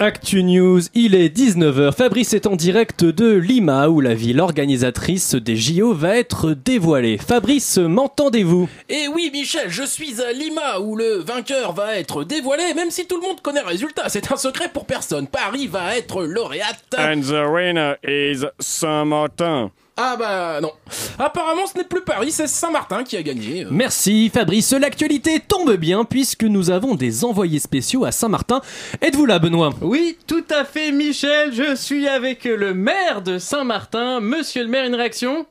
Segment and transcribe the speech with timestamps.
[0.00, 1.92] Actu News, il est 19h.
[1.92, 7.18] Fabrice est en direct de Lima où la ville organisatrice des JO va être dévoilée.
[7.18, 8.68] Fabrice, m'entendez-vous?
[8.88, 13.06] Eh oui, Michel, je suis à Lima où le vainqueur va être dévoilé, même si
[13.06, 14.08] tout le monde connaît le résultat.
[14.08, 15.26] C'est un secret pour personne.
[15.26, 16.94] Paris va être lauréate.
[16.96, 19.72] And the winner is Saint-Martin.
[20.00, 20.70] Ah bah non.
[21.18, 23.66] Apparemment, ce n'est plus Paris, c'est Saint-Martin qui a gagné.
[23.68, 28.60] Merci Fabrice, l'actualité tombe bien puisque nous avons des envoyés spéciaux à Saint-Martin.
[29.02, 29.74] Êtes-vous là Benoît?
[29.80, 34.20] Oui, tout à fait Michel, je suis avec le maire de Saint-Martin.
[34.20, 35.46] Monsieur le maire, une réaction?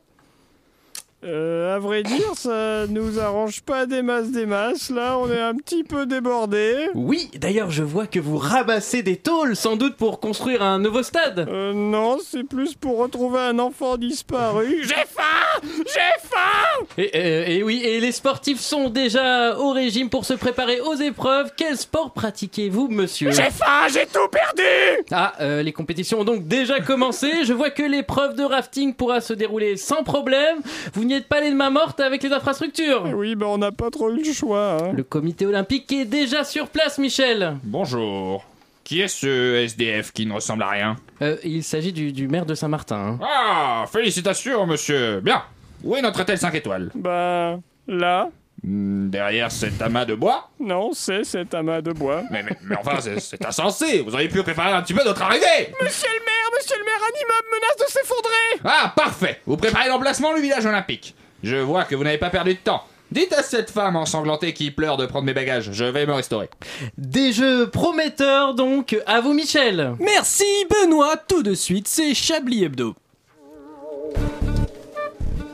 [1.23, 4.91] Euh, à vrai dire, ça nous arrange pas des masses des masses.
[4.91, 6.89] Là, on est un petit peu débordé.
[6.93, 11.01] Oui, d'ailleurs je vois que vous rabassez des tôles sans doute pour construire un nouveau
[11.01, 11.47] stade.
[11.49, 14.77] Euh, non, c'est plus pour retrouver un enfant disparu.
[14.83, 20.11] J'ai faim J'ai faim Et, euh, et oui, et les sportifs sont déjà au régime
[20.11, 21.51] pour se préparer aux épreuves.
[21.57, 23.31] Quel sport pratiquez-vous monsieur?
[23.31, 27.43] J'ai faim J'ai tout perdu Ah, euh, les compétitions ont donc déjà commencé.
[27.43, 30.59] Je vois que l'épreuve de rafting pourra se dérouler sans problème.
[30.93, 33.05] Vous n'y êtes pas allé de main morte avec les infrastructures.
[33.15, 34.77] Oui, bah on n'a pas trop eu le choix.
[34.83, 34.91] hein.
[34.93, 37.57] Le comité olympique est déjà sur place, Michel.
[37.63, 38.45] Bonjour.
[38.83, 40.95] Qui est ce SDF qui ne ressemble à rien?
[41.21, 43.17] Euh, il s'agit du, du maire de Saint-Martin.
[43.19, 43.19] hein.
[43.21, 45.19] Ah, félicitations, monsieur.
[45.19, 45.41] Bien.
[45.83, 46.89] Où est notre hôtel 5 étoiles?
[46.95, 48.29] Bah, là,
[48.63, 50.49] Derrière cet amas de bois?
[50.59, 52.23] Non, c'est cet amas de bois.
[52.31, 54.01] mais, mais, mais enfin, c'est- c'est insensé.
[54.01, 55.73] Vous auriez pu préparer un petit peu notre arrivée.
[55.81, 59.39] Monsieur le maire, monsieur le maire, un immeuble menace de s'effondrer Ah, parfait.
[59.45, 61.15] Vous préparez l'emplacement du village olympique.
[61.43, 62.83] Je vois que vous n'avez pas perdu de temps.
[63.11, 65.69] Dites à cette femme ensanglantée qui pleure de prendre mes bagages.
[65.71, 66.49] Je vais me restaurer.
[66.97, 68.97] Des jeux prometteurs donc.
[69.05, 69.95] À vous, Michel.
[69.99, 72.95] Merci Benoît, tout de suite c'est Chablis Hebdo.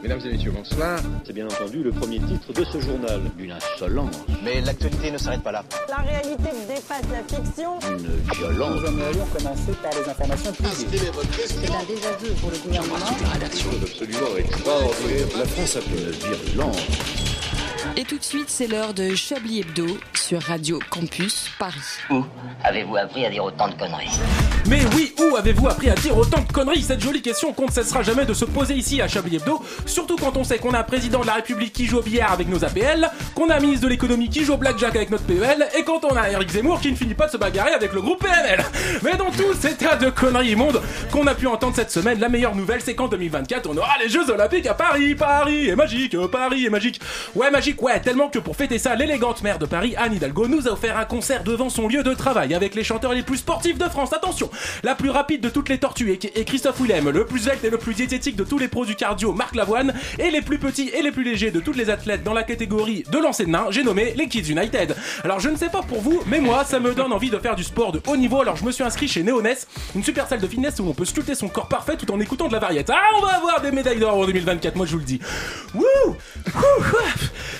[0.03, 0.99] Mesdames et messieurs, bonsoir.
[1.25, 3.21] C'est bien entendu le premier titre de ce journal.
[3.39, 5.63] Une insolence, Mais l'actualité ne s'arrête pas là.
[5.87, 7.79] La réalité dépasse la fiction.
[7.89, 8.81] une violence.
[11.47, 12.95] C'est un désaveu pour le gouvernement.
[13.81, 15.27] absolument extraordinaire.
[15.37, 17.32] La France a fait une virulence.
[17.95, 19.85] Et tout de suite, c'est l'heure de Chablis Hebdo
[20.15, 21.99] sur Radio Campus Paris.
[22.09, 22.23] Où
[22.63, 24.19] avez-vous appris à dire autant de conneries
[24.67, 27.71] Mais oui, où avez-vous appris à dire autant de conneries Cette jolie question qu'on ne
[27.71, 30.79] cessera jamais de se poser ici à Chablis Hebdo, surtout quand on sait qu'on a
[30.79, 33.59] un président de la République qui joue au billard avec nos APL, qu'on a un
[33.59, 36.49] ministre de l'économie qui joue au blackjack avec notre PEL, et quand on a Eric
[36.49, 38.63] Zemmour qui ne finit pas de se bagarrer avec le groupe PNL.
[39.03, 42.29] Mais dans tout cet état de conneries immondes qu'on a pu entendre cette semaine, la
[42.29, 45.13] meilleure nouvelle c'est qu'en 2024 on aura les Jeux Olympiques à Paris.
[45.15, 46.99] Paris est magique, Paris est magique.
[47.35, 50.67] Ouais, magique, ouais, tellement que pour fêter ça, l'élégante maire de Paris, Anne Hidalgo, nous
[50.67, 53.77] a offert un concert devant son lieu de travail avec les chanteurs les plus sportifs
[53.77, 54.13] de France.
[54.13, 54.49] Attention,
[54.83, 57.77] la plus rapide de toutes les tortues et, Christophe Willem, le plus svelte et le
[57.77, 61.01] plus diététique de tous les pros du cardio, Marc Lavoine, et les plus petits et
[61.01, 63.83] les plus légers de tous les athlètes dans la catégorie de lancer de nain, j'ai
[63.83, 64.95] nommé les Kids United.
[65.23, 67.55] Alors je ne sais pas pour vous, mais moi, ça me donne envie de faire
[67.55, 70.41] du sport de haut niveau, alors je me suis inscrit chez Neoness, une super salle
[70.41, 72.93] de fitness où on peut sculpter son corps parfait tout en écoutant de la variété.
[72.95, 75.19] Ah, on va avoir des médailles d'or en 2024, moi je vous le dis.
[75.73, 76.83] Wouh Ouh,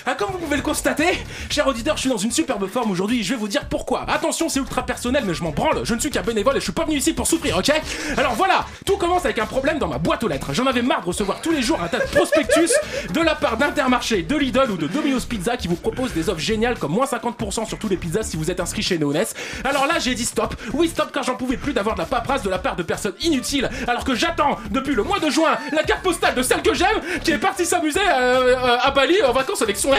[0.06, 3.20] ah, comme vous pouvez le constater, cher auditeur, je suis dans une superbe forme aujourd'hui
[3.20, 4.04] et je vais vous dire pourquoi.
[4.08, 5.80] Attention, c'est ultra personnel, mais je m'en branle.
[5.84, 7.72] Je ne suis qu'un bénévole et je suis pas venu ici pour souffrir, ok?
[8.18, 10.52] Alors voilà, tout commence avec un problème dans ma boîte aux lettres.
[10.52, 12.70] J'en avais marre de recevoir tous les jours un tas de prospectus
[13.12, 16.40] de la part d'Intermarché, de Lidl ou de Domino's Pizza qui vous proposent des offres
[16.40, 19.34] géniales comme moins 50% sur tous les pizzas si vous êtes inscrit chez Neoness.
[19.64, 20.54] Alors là, j'ai dit stop.
[20.74, 23.14] Oui, stop, car j'en pouvais plus d'avoir de la paperasse de la part de personnes
[23.22, 26.74] inutiles alors que j'attends depuis le mois de juin la carte postale de celle que
[26.74, 29.93] j'aime qui est partie s'amuser euh, euh, à Bali en vacances avec son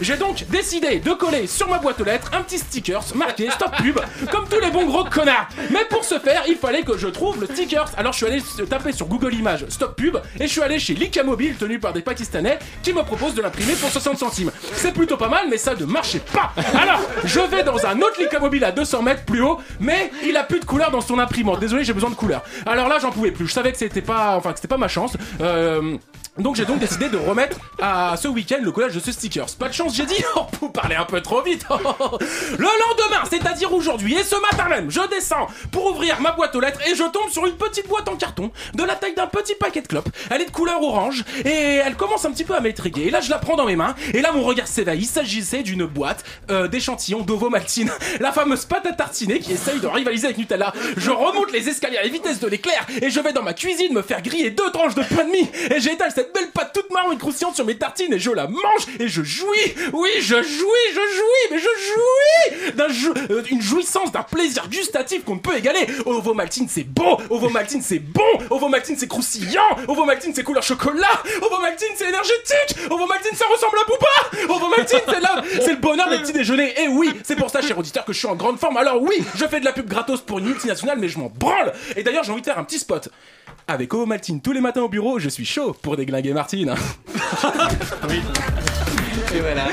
[0.00, 3.70] J'ai donc décidé de coller sur ma boîte aux lettres un petit stickers marqué stop
[3.76, 3.98] pub
[4.30, 5.48] comme tous les bons gros connards.
[5.70, 7.90] Mais pour ce faire, il fallait que je trouve le stickers.
[7.96, 10.94] Alors je suis allé taper sur Google Images stop pub et je suis allé chez
[10.94, 14.50] Lika Mobile tenu par des Pakistanais qui me proposent de l'imprimer pour 60 centimes.
[14.74, 16.52] C'est plutôt pas mal, mais ça ne marchait pas.
[16.74, 20.36] Alors je vais dans un autre Lika Mobile à 200 mètres plus haut, mais il
[20.36, 21.60] a plus de couleur dans son imprimante.
[21.60, 22.42] Désolé, j'ai besoin de couleur.
[22.66, 23.46] Alors là, j'en pouvais plus.
[23.46, 25.16] Je savais que c'était pas, enfin que c'était pas ma chance.
[25.40, 25.96] Euh,
[26.38, 29.56] donc j'ai donc décidé de remettre à ce week-end le collage de ce stickers.
[29.58, 30.22] Pas de chance, j'ai dit.
[30.36, 31.64] Oh, vous parlez un peu trop vite.
[31.70, 36.60] le lendemain, c'est-à-dire aujourd'hui et ce matin même, je descends pour ouvrir ma boîte aux
[36.60, 39.54] lettres et je tombe sur une petite boîte en carton de la taille d'un petit
[39.54, 40.08] paquet de clopes.
[40.30, 43.06] Elle est de couleur orange et elle commence un petit peu à m'intriguer.
[43.06, 45.00] Et là, je la prends dans mes mains et là, mon regard s'éveille.
[45.00, 49.80] Il s'agissait d'une boîte euh, d'échantillons d'ovo maltine, la fameuse pâte à tartiner qui essaye
[49.80, 50.72] de rivaliser avec Nutella.
[50.96, 53.92] Je remonte les escaliers à la vitesse de l'éclair et je vais dans ma cuisine
[53.92, 56.90] me faire griller deux tranches de pain de mie et j'étale cette belle pâte toute
[56.92, 59.74] marron et croustillante sur mes tartines et je la mange et je jouis.
[59.92, 62.88] Oui, je jouis, je jouis, mais je jouis d'un
[63.30, 65.86] euh, jouissance, d'un plaisir gustatif qu'on ne peut égaler.
[66.06, 67.18] Ovomaltine, c'est beau.
[67.30, 68.22] Ovomaltine, c'est bon.
[68.50, 69.76] Ovomaltine, c'est croustillant.
[69.86, 71.22] Ovomaltine, c'est couleur chocolat.
[71.42, 72.90] Ovomaltine, c'est énergétique.
[72.90, 74.54] Ovomaltine, ça ressemble à Booba.
[74.54, 76.74] Ovomaltine, c'est là, c'est le bonheur des petits déjeuners.
[76.82, 78.76] Et oui, c'est pour ça, cher auditeur, que je suis en grande forme.
[78.76, 81.72] Alors oui, je fais de la pub gratos pour une multinationale, mais je m'en branle.
[81.96, 83.08] Et d'ailleurs, j'ai envie de faire un petit spot.
[83.66, 86.74] Avec Ovaltine tous les matins au bureau, je suis chaud pour déglinguer Martine.
[88.08, 88.87] Et
[89.40, 89.68] voilà.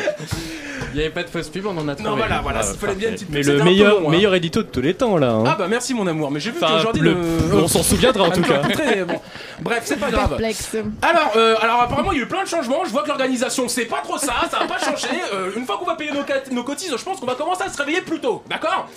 [0.95, 2.09] Il n'y avait pas de fausse pub, on en a trouvé.
[2.09, 3.99] Non, voilà, voilà, Ah, il fallait bien une petite Mais pub, le un peu meilleur,
[3.99, 4.11] long, hein.
[4.11, 5.31] meilleur édito de tous les temps là.
[5.31, 5.43] hein.
[5.45, 7.13] Ah bah merci mon amour, mais j'ai vu Enfin, qu'aujourd'hui le-
[7.51, 7.55] le...
[7.63, 8.61] on s'en souviendra en tout cas.
[8.77, 9.19] mais bon.
[9.59, 10.29] Bref, c'est pas grave.
[10.29, 10.77] Perplexe.
[11.01, 12.85] Alors, euh, alors apparemment il y a eu plein de changements.
[12.85, 15.07] Je vois que l'organisation c'est pas trop ça, ça va pas changer.
[15.33, 17.63] Euh, une fois qu'on va payer nos, cat- nos cotises, je pense qu'on va commencer
[17.63, 18.87] à se réveiller plus tôt, d'accord?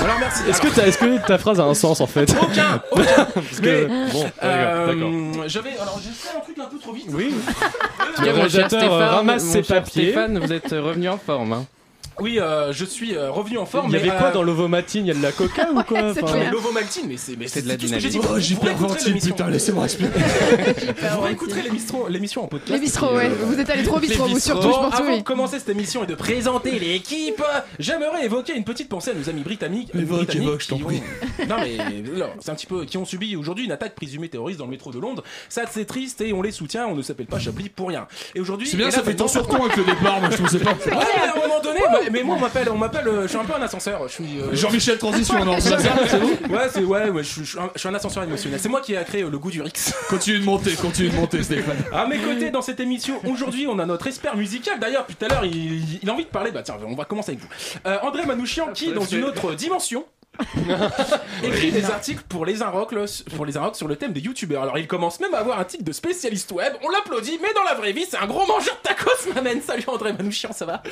[0.00, 0.42] Alors merci.
[0.48, 2.32] Est-ce que, ta- est-ce que ta phrase a un sens en fait?
[2.40, 3.24] Aucun, aucun.
[3.34, 5.44] Parce que, bon, Euh, d'accord.
[5.48, 7.06] J'avais, alors j'ai fait un truc un peu trop vite.
[7.12, 7.34] Oui.
[8.18, 10.12] Le cher réalisateur, euh, ramasse ses papiers.
[10.12, 11.52] Stéphane, vous êtes revenu en forme.
[11.52, 11.66] Hein.
[12.20, 13.88] Oui, euh, je suis euh, revenu en forme.
[13.90, 15.06] Il y avait mais, quoi euh, dans l'ovomatine?
[15.06, 16.12] Il y a de la coca ou quoi?
[16.14, 18.18] c'est Enfin, mais L'ovomaltine, mais c'est mais C'est de la tout ce que j'ai dit.
[18.18, 19.36] Vous- vous réécouterez l'émission.
[19.48, 20.10] laissez-moi respirer.
[21.14, 22.72] Vous réécouterez l'émission l'émission en podcast.
[22.72, 23.28] Les bistrots, ouais.
[23.28, 25.18] Vous êtes allé trop vite, vous surtout, je Bon, pense, avant oui.
[25.18, 27.42] de commencer cette émission et de présenter l'équipe,
[27.78, 29.90] j'aimerais évoquer une petite pensée à nos amis britanniques.
[29.94, 31.02] Évoque, britanniques évoque, je t'en prie.
[31.48, 31.76] Non mais
[32.16, 34.70] alors, c'est un petit peu qui ont subi aujourd'hui une attaque présumée terroriste dans le
[34.70, 35.22] métro de Londres.
[35.48, 36.86] Ça c'est triste et on les soutient.
[36.86, 38.06] On ne s'appelle pas Chablis pour rien.
[38.34, 40.58] Et aujourd'hui, C'est bien, ça fait tant sur ton avec le départ, moi je c'est
[40.58, 40.72] pas.
[40.72, 41.80] Ouais, à un moment donné,
[42.10, 44.02] mais moi on m'appelle, on m'appelle, euh, je suis un peu un ascenseur.
[44.08, 44.40] Je suis.
[44.40, 47.44] euh, Jean-Michel Transition, non, c'est pas ça, c'est bon Ouais, c'est ouais, ouais, je suis,
[47.44, 48.58] je suis un, je suis un ascenseur émotionnel.
[48.60, 49.92] C'est moi qui ai créé euh, le goût du Rix.
[50.08, 51.76] Continue de monter, continue de monter, Stéphane.
[51.92, 54.78] À mes côtés dans cette émission, aujourd'hui, on a notre expert musical.
[54.80, 56.50] D'ailleurs, puis tout à l'heure, il, il a envie de parler.
[56.50, 57.48] Bah tiens, on va commencer avec vous.
[57.86, 60.04] Euh, André Manouchian, qui, dans une autre dimension,
[61.44, 62.94] écrit des articles pour les Inrocks
[63.36, 64.62] pour les Inrocks sur le thème des youtubeurs.
[64.62, 66.72] Alors, il commence même à avoir un titre de spécialiste web.
[66.82, 69.60] On l'applaudit, mais dans la vraie vie, c'est un gros mangeur de tacos, m'amène.
[69.62, 70.82] Salut André Manouchian, ça va?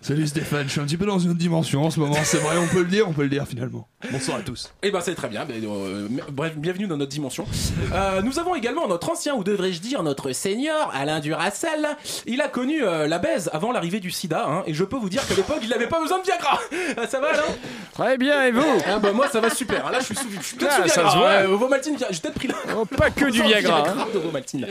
[0.00, 2.38] Salut Stéphane, je suis un petit peu dans une autre dimension en ce moment, c'est
[2.38, 3.88] vrai, on peut le dire, on peut le dire finalement.
[4.10, 4.72] Bonsoir à tous.
[4.82, 5.46] Eh ben c'est très bien.
[5.50, 7.46] Euh, bref, bienvenue dans notre dimension.
[7.92, 11.88] Euh, nous avons également notre ancien, ou devrais-je dire notre senior, Alain Duracell.
[12.26, 15.08] Il a connu euh, la baise avant l'arrivée du sida, hein, et je peux vous
[15.08, 16.60] dire qu'à l'époque, il n'avait pas besoin de Viagra.
[16.96, 17.42] Ah, ça va, Alain?
[17.92, 18.78] Très bien, et vous?
[18.98, 19.86] Ah, bah, Moi, ça va super.
[19.86, 19.90] hein.
[19.90, 21.10] Là, je suis sous, je suis peut-être Ah, sous ça Viagra.
[21.12, 21.30] se voit.
[21.30, 21.42] hein.
[21.44, 22.54] Euh, Vomaltine, j'ai peut-être pris là.
[22.76, 23.84] Oh, Pas que du Viagra.
[23.88, 24.06] hein.
[24.12, 24.66] de Vomaltine.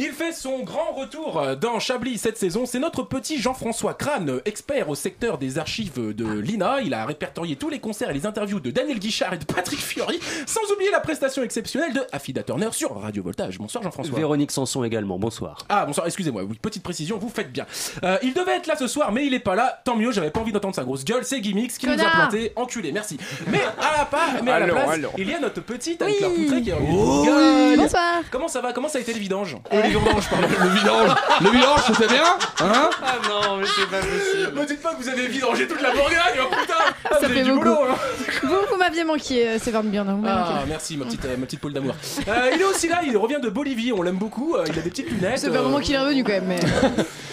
[0.00, 2.66] Il fait son grand retour euh, dans Chablis cette saison.
[2.66, 6.82] C'est notre petit Jean-François Crane, expert au secteur des archives de l'INA.
[6.82, 9.80] Il a répertorié tous les concerts et les interviews de Daniel Guichard et de Patrick
[9.80, 13.58] Fiori, sans oublier la prestation exceptionnelle de Affida Turner sur Radio Voltage.
[13.58, 14.16] Bonsoir Jean-François.
[14.16, 15.64] Véronique Sanson également, bonsoir.
[15.68, 17.66] Ah bonsoir, excusez-moi, oui, petite précision, vous faites bien.
[18.04, 19.80] Euh, il devait être là ce soir, mais il est pas là.
[19.84, 21.24] Tant mieux, j'avais pas envie d'entendre sa grosse gueule.
[21.24, 23.18] C'est Gimmix qui nous a planté, enculé, merci.
[23.48, 25.10] Mais à la, part, mais à la place, allons.
[25.18, 26.14] il y a notre petite Oui.
[26.20, 27.76] poutrée qui est revenue.
[27.76, 28.22] Bonsoir.
[28.30, 28.72] Comment ça va?
[28.72, 29.56] Comment ça a été les vidanges?
[29.72, 30.46] Euh, Les vendanges, pardon.
[30.62, 32.24] Le vidange, le vidange, ça fait bien
[32.60, 34.60] Hein Ah non, mais c'est pas possible.
[34.60, 37.24] Me dites pas que vous avez vidangé toute la Bourgogne, oh putain Ah, vous Ça
[37.26, 37.64] avez fait du beaucoup.
[37.64, 37.96] boulot, hein.
[38.42, 39.92] Vous, vous m'aviez manqué, euh, Séverne vous
[40.22, 40.64] m'avez Ah, manqué.
[40.68, 41.94] merci, ma petite, euh, ma petite poule d'amour.
[42.26, 44.56] Euh, il est aussi là, il revient de Bolivie, on l'aime beaucoup.
[44.56, 45.38] euh, il a des petites lunettes.
[45.38, 46.46] Ça fait un euh, moment qu'il est revenu quand même.
[46.48, 46.60] Mais...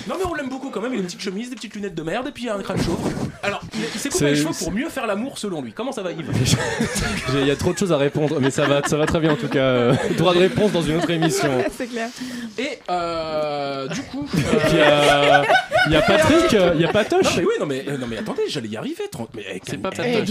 [0.07, 0.93] Non, mais on l'aime beaucoup quand même.
[0.93, 2.99] Il a une petite chemise, des petites lunettes de merde et puis un crâne chauve.
[3.41, 5.73] Alors, il, il s'est coupé C'est- les cheveux pour mieux faire l'amour selon lui.
[5.73, 6.29] Comment ça va, Yves
[7.33, 9.31] Il y a trop de choses à répondre, mais ça va, ça va très bien
[9.31, 9.93] en tout cas.
[10.15, 11.49] Droit de réponse dans une autre émission.
[11.75, 12.09] C'est clair.
[12.59, 14.27] Et euh, du coup.
[14.71, 15.43] Il y a,
[15.87, 17.37] il y a Patrick, euh, il y a Non Patoche.
[17.37, 19.03] mais oui, non mais, euh, non mais attendez, j'allais y arriver.
[19.11, 20.23] trente- Mais, eh, C'est pas Patoche, Eh, hein.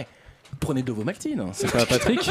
[0.00, 0.06] eh,
[0.60, 1.44] Prenez de vos maltines.
[1.52, 2.30] C'est pas Patrick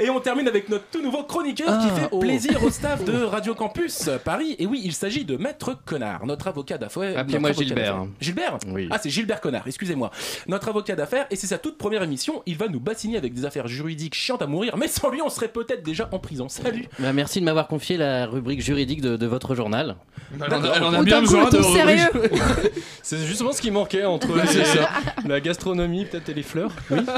[0.00, 2.18] Et on termine avec notre tout nouveau chroniqueur qui Ah, fait oh.
[2.20, 4.56] plaisir au staff de Radio Campus Paris.
[4.58, 7.18] Et oui, il s'agit de Maître Connard, notre avocat d'affaires.
[7.18, 8.06] Appelez-moi notre avocat Gilbert.
[8.20, 8.88] Gilbert Oui.
[8.90, 10.10] Ah, c'est Gilbert Connard, excusez-moi.
[10.46, 12.42] Notre avocat d'affaires, et c'est sa toute première émission.
[12.46, 15.28] Il va nous bassiner avec des affaires juridiques chiantes à mourir, mais sans lui, on
[15.28, 16.48] serait peut-être déjà en prison.
[16.48, 19.96] Salut Bah, merci de m'avoir confié la rubrique juridique de, de votre journal.
[20.34, 22.08] Elle en a, bien besoin de sérieux.
[23.02, 24.88] C'est justement ce qui manquait entre ça.
[25.26, 26.72] la gastronomie peut-être et les fleurs.
[26.90, 27.00] Oui.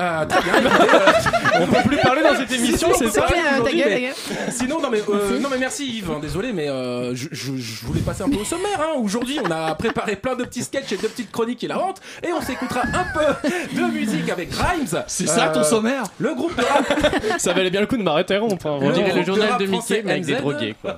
[0.00, 3.54] Euh, Très bien, euh, On peut plus parler dans cette émission, c'est ça clair, ta
[3.56, 4.00] aujourd'hui, gueule, mais- ta
[4.44, 4.52] gueule.
[4.52, 5.40] Sinon, non mais, euh, Merci.
[5.42, 8.38] non mais merci Yves, hein, désolé, mais euh, je, je- je voulais passer un peu
[8.38, 8.80] au sommaire.
[8.80, 8.98] Hein.
[8.98, 12.00] Aujourd'hui, on a préparé plein de petits sketchs et de petites chroniques et la honte,
[12.26, 14.86] et on s'écoutera un peu de musique avec Grimes.
[15.06, 18.02] C'est ça ton Euh, sommaire Le groupe de rap, Ça valait bien le coup de
[18.02, 18.90] hein, On Le vraiment.
[18.92, 20.40] dirait le de journal de français Mickey, mais avec des MZ.
[20.40, 20.74] drogués.
[20.80, 20.96] Quoi.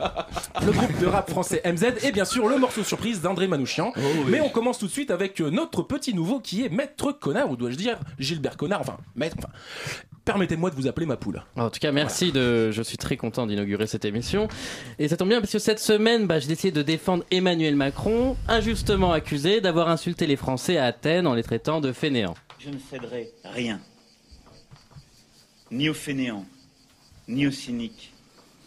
[0.64, 3.92] le groupe de rap français MZ, et bien sûr le morceau surprise d'André Manouchian.
[3.96, 4.02] oui.
[4.28, 7.56] Mais on commence tout de suite avec notre petit nouveau qui est Maître Connard, ou
[7.56, 9.48] dois-je dire Gilbert Connard, enfin Maître, enfin.
[10.24, 11.42] Permettez-moi de vous appeler ma poule.
[11.54, 12.70] En tout cas, merci de.
[12.70, 14.48] Je suis très content d'inaugurer cette émission.
[14.98, 18.36] Et ça tombe bien parce que cette semaine, bah, j'ai décidé de défendre Emmanuel Macron,
[18.48, 22.34] injustement accusé d'avoir insulté les Français à Athènes en les traitant de fainéants.
[22.58, 23.80] Je ne céderai rien.
[25.70, 26.46] Ni aux fainéants,
[27.28, 28.14] ni aux cyniques,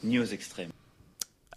[0.03, 0.69] ni aux extrêmes.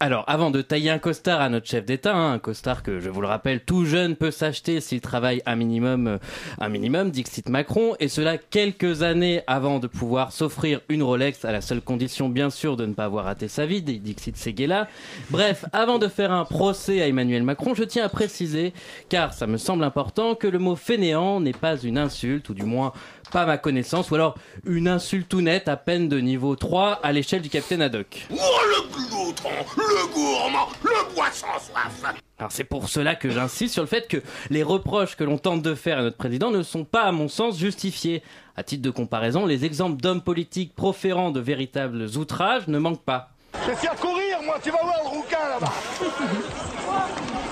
[0.03, 3.07] Alors, avant de tailler un costard à notre chef d'État, hein, un costard que, je
[3.11, 6.17] vous le rappelle, tout jeune peut s'acheter s'il travaille un minimum, euh,
[6.59, 11.51] un minimum, Dixit Macron, et cela quelques années avant de pouvoir s'offrir une Rolex, à
[11.51, 14.87] la seule condition, bien sûr, de ne pas avoir raté sa vie, Dixit Seguela.
[15.29, 18.73] Bref, avant de faire un procès à Emmanuel Macron, je tiens à préciser,
[19.07, 22.63] car ça me semble important, que le mot fainéant n'est pas une insulte, ou du
[22.63, 22.91] moins
[23.31, 24.35] pas à ma connaissance, ou alors
[24.65, 28.27] une insulte tout nette à peine de niveau 3 à l'échelle du capitaine Haddock.
[28.29, 33.83] Oh le glouton, le gourmand, le boisson soif Alors c'est pour cela que j'insiste sur
[33.83, 34.17] le fait que
[34.49, 37.27] les reproches que l'on tente de faire à notre président ne sont pas, à mon
[37.29, 38.21] sens, justifiés.
[38.57, 43.29] À titre de comparaison, les exemples d'hommes politiques proférant de véritables outrages ne manquent pas.
[43.63, 45.73] Je vais faire courir, moi, tu vas voir le rouquin là-bas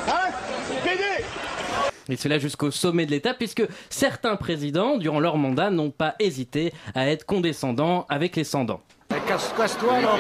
[0.07, 0.31] Hein
[0.83, 1.24] Pédé
[2.10, 6.74] Et cela jusqu'au sommet de l'État, puisque certains présidents, durant leur mandat, n'ont pas hésité
[6.96, 8.82] à être condescendants avec les sans-dents.
[9.28, 10.16] Casse-toi là,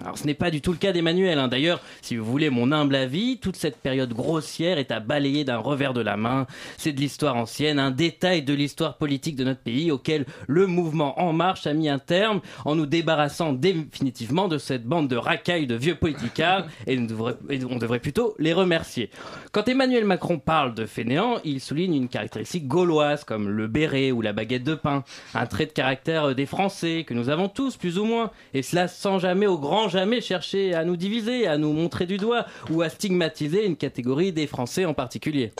[0.00, 1.38] Alors ce n'est pas du tout le cas d'Emmanuel.
[1.38, 1.48] hein.
[1.48, 5.58] D'ailleurs, si vous voulez mon humble avis, toute cette période grossière est à balayer d'un
[5.58, 6.46] revers de la main.
[6.78, 11.20] C'est de l'histoire ancienne, un détail de l'histoire politique de notre pays auquel le mouvement
[11.20, 15.66] En Marche a mis un terme en nous débarrassant définitivement de cette bande de racailles
[15.66, 19.10] de vieux politicards et, nous devrait- et on devrait plutôt les remercier.
[19.52, 24.22] Quand Emmanuel Macron parle de fainéant, il souligne une caractéristique gauloise comme le béret ou
[24.22, 25.04] la baguette de pain,
[25.34, 28.13] un trait de caractère des Français que nous avons tous plus ou moins,
[28.52, 32.16] et cela sans jamais au grand jamais chercher à nous diviser, à nous montrer du
[32.16, 35.52] doigt ou à stigmatiser une catégorie des Français en particulier.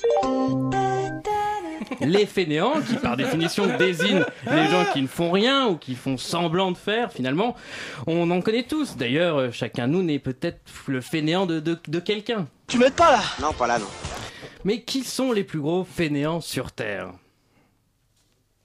[2.01, 6.17] Les fainéants, qui par définition désignent les gens qui ne font rien ou qui font
[6.17, 7.55] semblant de faire, finalement,
[8.07, 8.97] on en connaît tous.
[8.97, 12.47] D'ailleurs, euh, chacun de nous n'est peut-être le fainéant de, de- de quelqu'un.
[12.69, 13.21] Tu m'aides pas là?
[13.41, 13.87] Non, pas là, non.
[14.65, 17.13] Mais qui sont les plus gros fainéants sur Terre?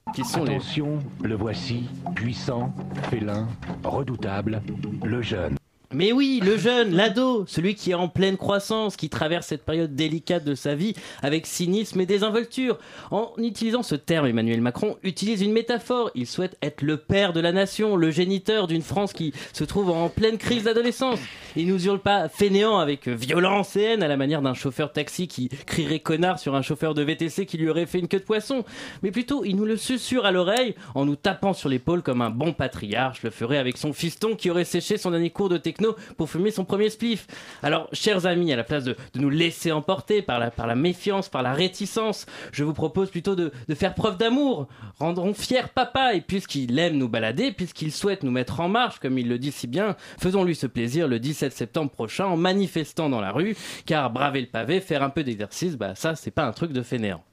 [0.07, 2.73] Attention, le voici, puissant,
[3.09, 3.47] félin,
[3.83, 4.61] redoutable,
[5.03, 5.55] le jeune.
[5.91, 9.95] Mais oui, le jeune, l'ado, celui qui est en pleine croissance, qui traverse cette période
[9.95, 10.93] délicate de sa vie
[11.23, 12.77] avec cynisme et désinvolture.
[13.09, 16.11] En utilisant ce terme, Emmanuel Macron utilise une métaphore.
[16.13, 19.89] Il souhaite être le père de la nation, le géniteur d'une France qui se trouve
[19.89, 21.17] en pleine crise d'adolescence.
[21.55, 25.27] Il nous hurle pas fainéant avec violence et haine à la manière d'un chauffeur taxi
[25.27, 28.23] qui crierait connard sur un chauffeur de VTC qui lui aurait fait une queue de
[28.23, 28.63] poisson.
[29.01, 32.29] Mais plutôt, il nous le susurre à l'oreille en nous tapant sur l'épaule comme un
[32.29, 35.57] bon patriarche le ferait avec son fiston qui aurait séché son dernier cours de
[36.17, 37.27] pour fumer son premier spliff.
[37.63, 41.53] Alors, chers amis, à la place de, nous laisser emporter par la, méfiance, par la
[41.53, 44.67] réticence, je vous propose plutôt de, faire preuve d'amour.
[44.99, 49.17] Rendons fier papa, et puisqu'il aime nous balader, puisqu'il souhaite nous mettre en marche, comme
[49.17, 53.21] il le dit si bien, faisons-lui ce plaisir le 17 septembre prochain en manifestant dans
[53.21, 53.55] la rue,
[53.85, 56.81] car braver le pavé, faire un peu d'exercice, bah ça, c'est pas un truc de
[56.81, 57.23] fainéant.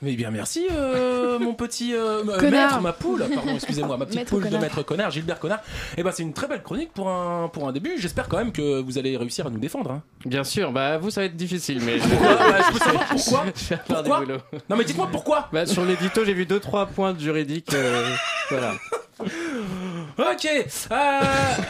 [0.00, 4.20] Mais bien merci euh, mon petit euh, euh, maître, ma poule, pardon, excusez-moi, ma petite
[4.20, 5.60] Maître poule de maître connard, Gilbert Connard.
[5.96, 7.94] Et ben c'est une très belle chronique pour un pour un début.
[7.98, 9.90] J'espère quand même que vous allez réussir à nous défendre.
[9.90, 10.02] Hein.
[10.24, 11.96] Bien sûr, bah vous, ça va être difficile, mais...
[11.98, 14.38] Pourquoi Bah, Je peux savoir pourquoi Je vais faire des Pourquoi boulots.
[14.70, 15.48] Non mais dites-moi pourquoi.
[15.52, 17.74] Bah, sur l'édito, j'ai vu 2-3 points de juridique.
[17.74, 18.08] euh,
[18.50, 18.74] voilà.
[19.20, 20.46] Ok.
[20.46, 21.20] Euh,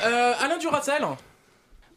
[0.07, 1.03] euh, Alain Duracell.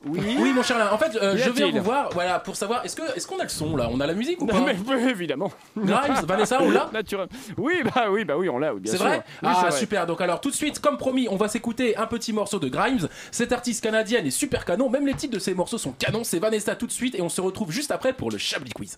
[0.05, 0.19] Oui.
[0.39, 0.91] Oui mon cher Alain.
[0.91, 3.43] En fait, euh, je viens vous voir, voilà, pour savoir est-ce que est-ce qu'on a
[3.43, 3.87] le son là?
[3.91, 4.53] On a la musique ou pas?
[4.59, 5.51] Non, mais oui, évidemment.
[5.77, 6.89] Grimes, Vanessa, on l'a?
[6.93, 7.27] Naturel.
[7.57, 9.21] Oui, bah oui, bah oui, on l'a, oui, bien C'est vrai?
[9.43, 9.71] Oui, Ah vrai.
[9.79, 12.67] super, donc alors tout de suite, comme promis, on va s'écouter un petit morceau de
[12.67, 13.07] Grimes.
[13.31, 16.23] Cette artiste canadienne est super canon, même les titres de ces morceaux sont canons.
[16.23, 18.97] C'est Vanessa tout de suite et on se retrouve juste après pour le Chablis Quiz.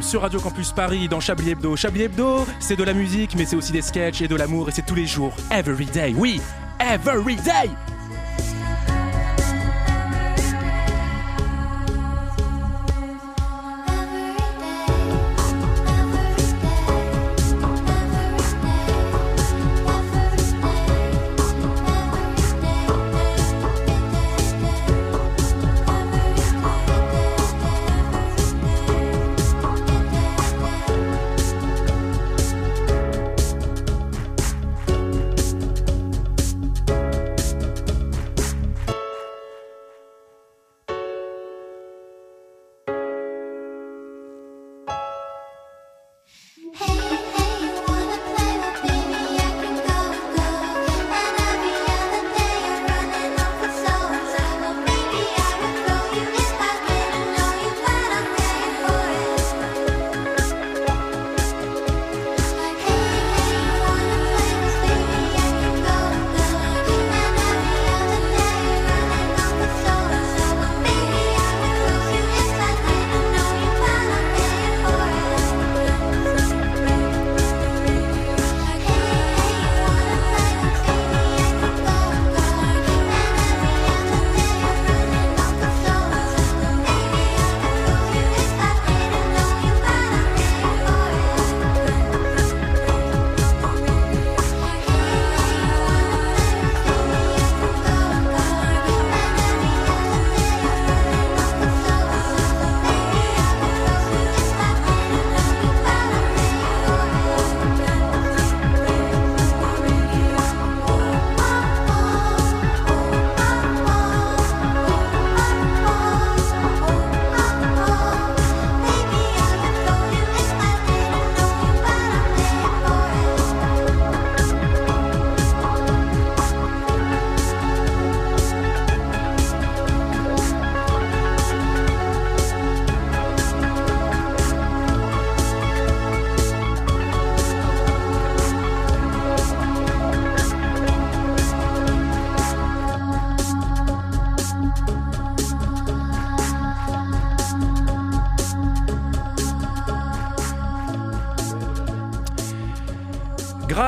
[0.00, 1.74] Sur Radio Campus Paris dans Chablis Hebdo.
[1.74, 4.72] Chablis Hebdo, c'est de la musique, mais c'est aussi des sketchs et de l'amour, et
[4.72, 5.34] c'est tous les jours.
[5.50, 6.40] Every day, oui,
[6.78, 7.89] every day!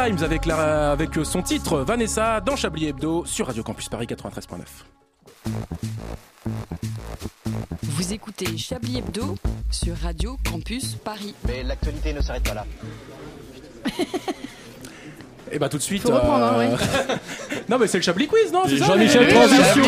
[0.02, 4.58] Grimes avec, la, avec son titre Vanessa dans Chablis Hebdo sur Radio Campus Paris 93.9.
[7.84, 9.36] Vous écoutez Chablis Hebdo
[9.70, 11.36] sur Radio Campus Paris.
[11.46, 12.66] Mais l'actualité ne s'arrête pas là.
[15.52, 16.02] Et bah tout de suite.
[16.02, 16.70] Faut reprendre, hein, ouais.
[17.68, 19.84] non mais c'est le Chablis Quiz, non Jean-Michel Mais- Transition.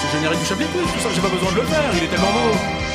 [0.00, 2.02] C'est le générique du Chablis Quiz, tout ça, j'ai pas besoin de le faire, il
[2.02, 2.87] est tellement beau.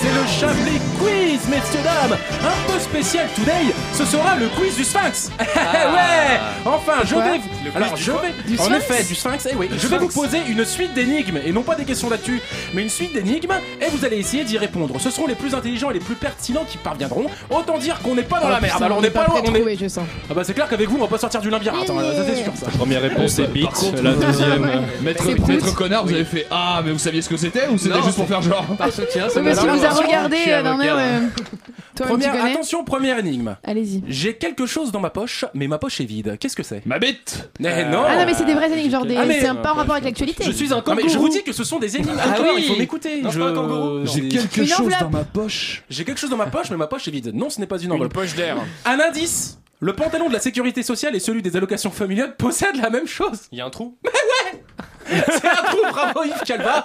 [0.00, 4.84] C'est le Chablis Quiz, messieurs dames Un peu spécial today, ce sera le quiz du
[4.84, 7.40] Sphinx Ouais Enfin, je vais...
[7.74, 8.18] Alors, je vais...
[8.46, 9.68] Du en Sphinx effet, du Sphinx, eh oui.
[9.76, 12.40] Je vais vous poser une suite d'énigmes, et non pas des questions d'actu,
[12.72, 14.98] mais une suite d'énigmes, et vous allez essayer d'y répondre.
[15.00, 17.26] Ce seront les plus intelligents et les plus pertinents qui parviendront.
[17.50, 18.72] Autant dire qu'on n'est pas dans Oh, la merde.
[18.74, 19.76] putain, Alors, on n'est pas loin, on est...
[19.76, 20.04] je sens.
[20.30, 21.74] Ah bah c'est clair qu'avec vous, on va pas sortir du limbière.
[21.80, 22.66] Attends, ça c'est sûr, ça.
[22.78, 23.68] Première réponse c'est beat,
[24.02, 24.70] la deuxième.
[25.02, 25.24] Maître,
[25.62, 28.16] C'est connard, vous avez fait Ah, mais vous saviez ce que c'était ou c'était juste
[28.16, 28.64] pour faire genre?
[28.78, 30.96] Par soutien, mais si vous regardé Je suis euh, avocat.
[30.98, 31.20] euh,
[31.96, 32.26] tu connais.
[32.26, 33.56] attention, première énigme.
[33.64, 34.02] Allez-y.
[34.08, 36.36] J'ai quelque chose dans ma poche, mais ma poche est vide.
[36.40, 36.84] Qu'est-ce que c'est?
[36.86, 39.16] Ma bite Eh non Ah non, mais c'est des vraies énigmes, genre des.
[39.16, 40.44] Ah, mais- C'est un pas en rapport avec l'actualité.
[40.44, 41.06] Je suis un Non, kangourou.
[41.06, 42.12] mais je vous dis que ce sont des énigmes.
[42.20, 42.62] Ah Encore, oui.
[42.64, 43.20] il faut m'écouter.
[43.22, 44.06] Non, Je- pas un kangourou.
[44.06, 45.00] J'ai quelque Une chose enveloppe.
[45.00, 45.82] dans ma poche.
[45.90, 47.32] J'ai quelque chose dans ma poche, mais ma poche est vide.
[47.34, 48.12] Non, ce n'est pas une Une enveloppe.
[48.14, 48.56] poche d'air.
[48.84, 52.90] Un indice le pantalon de la sécurité sociale et celui des allocations familiales possèdent la
[52.90, 53.38] même chose.
[53.50, 53.96] Il y a un trou
[55.10, 56.84] C'est un trou, bravo Yves Calva.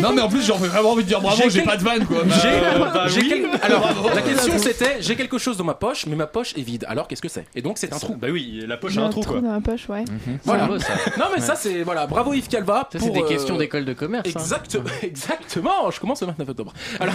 [0.00, 1.84] Non, mais en plus, j'aurais vraiment envie de dire bravo, J'ai j'ai quel- pas de
[1.84, 2.18] vanne quoi.
[2.42, 3.28] J'ai bah j'ai oui.
[3.28, 6.62] quel- Alors, la question c'était j'ai quelque chose dans ma poche, mais ma poche est
[6.62, 6.84] vide.
[6.88, 7.46] Alors qu'est-ce que c'est?
[7.54, 8.14] Et donc c'est un trou.
[8.16, 9.40] Bah oui, la poche a un trou quoi.
[9.40, 10.04] dans ma poche, ouais.
[10.44, 10.66] Voilà.
[10.66, 10.92] beau, ça.
[11.18, 12.88] Non mais ça c'est voilà, bravo Yves Calva.
[12.92, 14.28] Ça, pour, c'est des euh, questions d'école de commerce.
[14.28, 14.30] hein.
[14.40, 15.90] Exact, exactement.
[15.90, 16.72] Je commence le 29 octobre.
[17.00, 17.14] Alors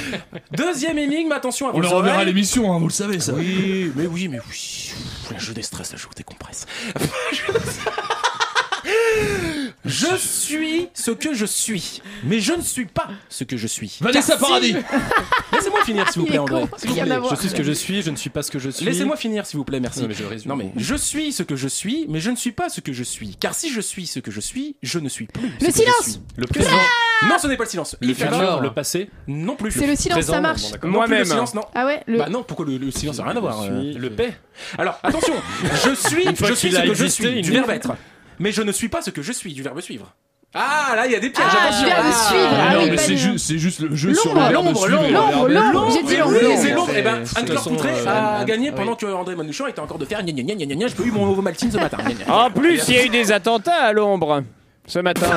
[0.52, 2.26] deuxième énigme, attention à On vos leur reverra oreilles.
[2.26, 3.32] l'émission, hein, vous le savez ça.
[3.32, 4.92] Oui, mais oui, mais oui.
[5.32, 6.66] La jeu des stress, la jeu des compresses.
[9.84, 13.96] Je suis ce que je suis, mais je ne suis pas ce que je suis.
[14.00, 14.74] Vanessa Paradis.
[15.52, 16.64] Laissez-moi finir, s'il vous plaît, André.
[16.76, 17.18] S'il vous plaît.
[17.30, 18.84] Je suis ce que je suis, je ne suis pas ce que je suis.
[18.84, 20.02] Laissez-moi finir, s'il vous plaît, merci.
[20.02, 20.48] Non, mais je résume.
[20.50, 22.92] Non, mais je suis ce que je suis, mais je ne suis pas ce que
[22.92, 23.36] je suis.
[23.40, 25.48] Car si je suis ce que je suis, je ne suis plus.
[25.60, 26.20] ce Le que je silence suis.
[26.36, 26.70] Le présent,
[27.28, 27.96] Non, ce n'est pas le silence.
[28.00, 29.70] le futur, le passé, Non plus.
[29.72, 30.32] C'est le silence, présent.
[30.34, 30.70] ça marche.
[30.72, 31.24] plus, le Moi-même.
[31.24, 31.62] silence, non.
[31.74, 32.18] Ah ouais, le.
[32.18, 33.62] Bah non, pourquoi le, le silence n'a rien à voir.
[33.62, 33.94] euh.
[33.96, 34.34] le paix?
[34.76, 35.34] Alors, attention,
[35.86, 37.92] je suis, Une je suis ce que je suis, n'est verbe être.
[38.40, 40.12] Mais je ne suis pas ce que je suis, du verbe suivre.
[40.52, 41.86] Ah, là, il y a des pièges, Ah, attention.
[41.86, 42.12] je Ah.
[42.12, 42.48] suivre.
[42.58, 44.86] Ah non, oui, mais c'est juste, c'est juste le jeu sur L'ombre, le verbe l'ombre,
[44.88, 46.92] le l'ombre, l'ombre, j'ai dit Oui, l'ombre, c'est l'ombre.
[46.96, 50.32] Eh ben, Anne-Claire Poutré a gagné pendant que André Manouchian était encore de faire gna
[50.32, 50.88] gna gna gna gna.
[50.88, 51.98] J'ai pas eu mon nouveau Maltine ce matin.
[52.28, 54.42] En plus, il y a eu des attentats à l'ombre
[54.86, 55.36] ce matin.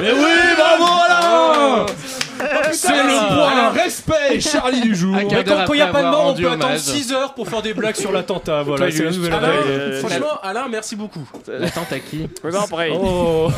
[0.00, 1.86] Mais oui, bravo Alain
[2.72, 5.14] C'est le point respect Charlie du jour.
[5.14, 6.80] Mais quand il n'y a pas de mort, on peut attendre hommage.
[6.80, 8.62] 6 heures pour faire des blagues sur l'attentat.
[8.62, 11.28] Voilà, c'est la nouvelle franchement, Alain, merci beaucoup.
[11.48, 12.28] L'attente à qui.
[12.92, 13.50] Oh,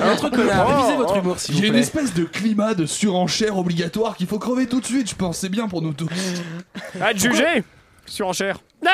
[0.00, 1.18] Un truc connard, Oh, révisez votre oh.
[1.20, 4.38] humour s'il Il y vous a une espèce de climat de surenchère obligatoire qu'il faut
[4.38, 5.38] crever tout de suite, je pense.
[5.38, 6.08] C'est bien pour nous tous.
[7.00, 7.64] À te juger
[8.06, 8.58] Surenchère.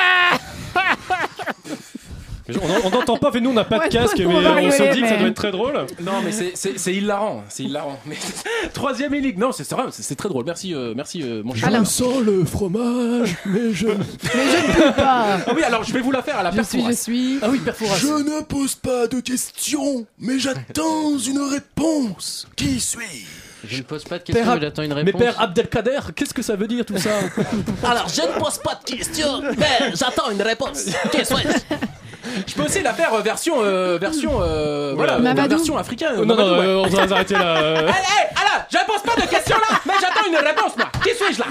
[2.83, 5.07] on n'entend pas, mais nous on n'a pas de casque, mais on se dit que
[5.07, 5.85] ça mais- doit être très drôle.
[6.01, 7.99] Non, mais c'est- hilarant, c'est hilarant.
[8.05, 8.15] Mais
[8.73, 10.45] troisième énigme, non, c'est c'est vrai, c'est c'est très drôle.
[10.45, 11.67] Merci, euh, merci, euh, mon cher.
[11.67, 11.83] Alain.
[11.85, 13.87] sens le fromage, mais je.
[13.87, 13.93] Mais
[14.33, 15.37] je ne peux pas.
[15.47, 17.39] Ah oui, alors je vais vous la faire à la Je suis, je suis.
[17.41, 17.95] Ah oui, perforas.
[17.97, 22.47] ne pose pas de questions, mais j'attends une réponse.
[22.55, 23.67] Qui suis-je?
[23.67, 25.21] Je ne pose pas de questions, Père mais j'attends une Mais réponse.
[25.21, 27.09] père Abdelkader, qu'est-ce que ça veut dire tout ça?
[27.83, 30.85] Alors, je ne pose pas de questions, mais j'attends une réponse.
[31.11, 31.75] Qui suis-je?
[32.47, 35.55] Je peux aussi la faire euh, version, euh, version, euh, voilà, Mamadou.
[35.57, 36.13] version africaine.
[36.19, 36.65] Oh, Non, non, Mamadou, ouais.
[36.67, 37.57] euh, on va s'arrêter là.
[37.57, 37.75] euh.
[37.79, 40.87] Allez, allez, je pose pas de questions là, mais j'attends une réponse moi.
[41.03, 41.45] Qui suis-je là?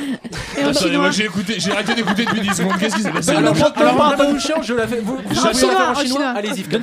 [0.58, 1.02] Et en Attendez, chinois.
[1.02, 2.78] moi j'ai écouté, j'ai arrêté d'écouter depuis 10 secondes.
[2.78, 5.00] Qu'est-ce qui s'est passé Alors, là alors, alors Manouchian, je la fais.
[5.02, 6.18] Vous, vous En voulez la chinois, faire en en chinois?
[6.18, 6.32] Chinois.
[6.36, 6.76] Allez-y, Je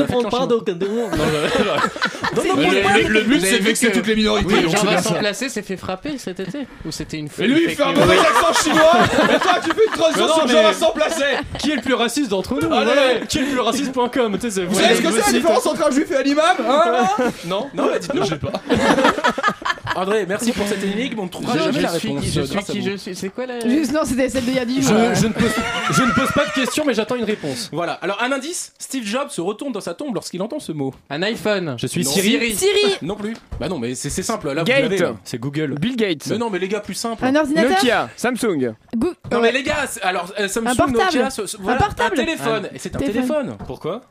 [2.36, 4.62] non, non, Mais le, le- le but c'est de vexer toutes les minorités.
[4.62, 5.20] Donc c'est bien Jean-Vincent ça.
[5.20, 8.18] Placé s'est fait frapper cet été Ou c'était une Et lui il fait un mauvais
[8.20, 8.92] accent chinois
[9.34, 11.24] Et toi tu fais une transition sur Jean-Vincent Placé
[11.60, 12.74] Qui est le plus raciste d'entre nous?
[12.74, 13.26] Allez.
[13.28, 13.60] Qui est le plus
[13.92, 16.46] tu sais, Vous savez ce que c'est la différence entre un juif et un imam
[16.68, 17.08] hein
[17.46, 18.24] Non, Non, bah dites-nous.
[18.24, 18.52] Je sais pas.
[19.96, 21.20] André, merci pour cette énigme.
[21.20, 22.22] On ne trouvera jamais la réponse.
[22.22, 24.56] qui je suis qui je suis C'est quoi la Juste, non, c'était celle de il
[24.56, 24.94] y a 10 je,
[25.28, 25.52] ne pose,
[25.92, 27.70] je ne pose pas de questions, mais j'attends une réponse.
[27.72, 27.94] Voilà.
[27.94, 28.74] Alors un indice.
[28.80, 30.94] Steve Jobs se retourne dans sa tombe lorsqu'il entend ce mot.
[31.10, 32.12] Un iPhone Je suis Non.
[32.12, 32.54] Siri.
[32.56, 32.96] Siri.
[33.02, 33.36] Non plus.
[33.60, 34.52] Bah non, mais c'est c'est simple.
[34.52, 35.04] Là, vous Gate.
[35.24, 35.76] C'est Google.
[35.80, 36.28] Bill Gates.
[36.30, 37.24] Mais non, mais les gars, plus simple.
[37.26, 37.72] Un ordinateur.
[37.72, 38.10] Nokia.
[38.16, 38.74] Samsung.
[39.32, 40.98] Non mais les gars, alors euh, Samsung, Un portable.
[40.98, 42.20] Nokia, ce- ce- voilà, portable.
[42.20, 42.70] un téléphone.
[42.74, 43.56] Et c'est un Téléphone.
[43.74, 44.02] Pourquoi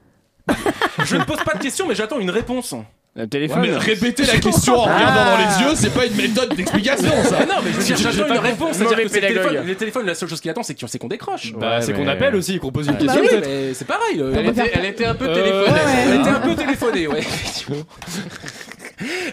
[1.04, 2.74] Je ne pose pas de questions, mais j'attends une réponse.
[3.14, 3.60] Un téléphone.
[3.60, 7.40] Mais répéter la question en regardant dans les yeux, c'est pas une méthode d'explication ça
[7.40, 8.76] Mais non, mais je veux dire, j'attends une réponse.
[8.76, 9.66] C'est-à-dire que le téléphone.
[9.66, 11.52] Les téléphones, la seule chose qu'il attend, c'est qu'on sait qu'on décroche.
[11.54, 13.20] Bah, c'est qu'on appelle aussi, qu'on pose une Bah question.
[13.22, 13.72] oui.
[13.74, 14.18] c'est pareil.
[14.18, 15.70] euh, elle peut était, faire elle était un peu Euh, téléphonée.
[15.78, 16.04] ouais.
[16.08, 17.20] Elle était un peu téléphonée, ouais,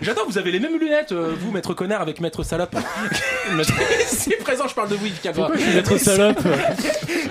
[0.02, 2.76] J'attends, vous avez les mêmes lunettes, euh, vous, maître connard, avec maître salope.
[4.08, 5.50] si présent, je parle de vous, Yves Calva.
[5.74, 6.40] Maître salope.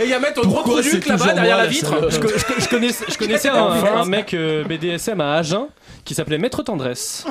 [0.01, 2.09] Et il y a maître gros truc c'est là-bas derrière la vitre.
[2.11, 5.67] Je, co- je co- je connaissais, je connaissais un, un mec euh, BDSM à Agen
[6.05, 7.25] qui s'appelait Maître Tendresse.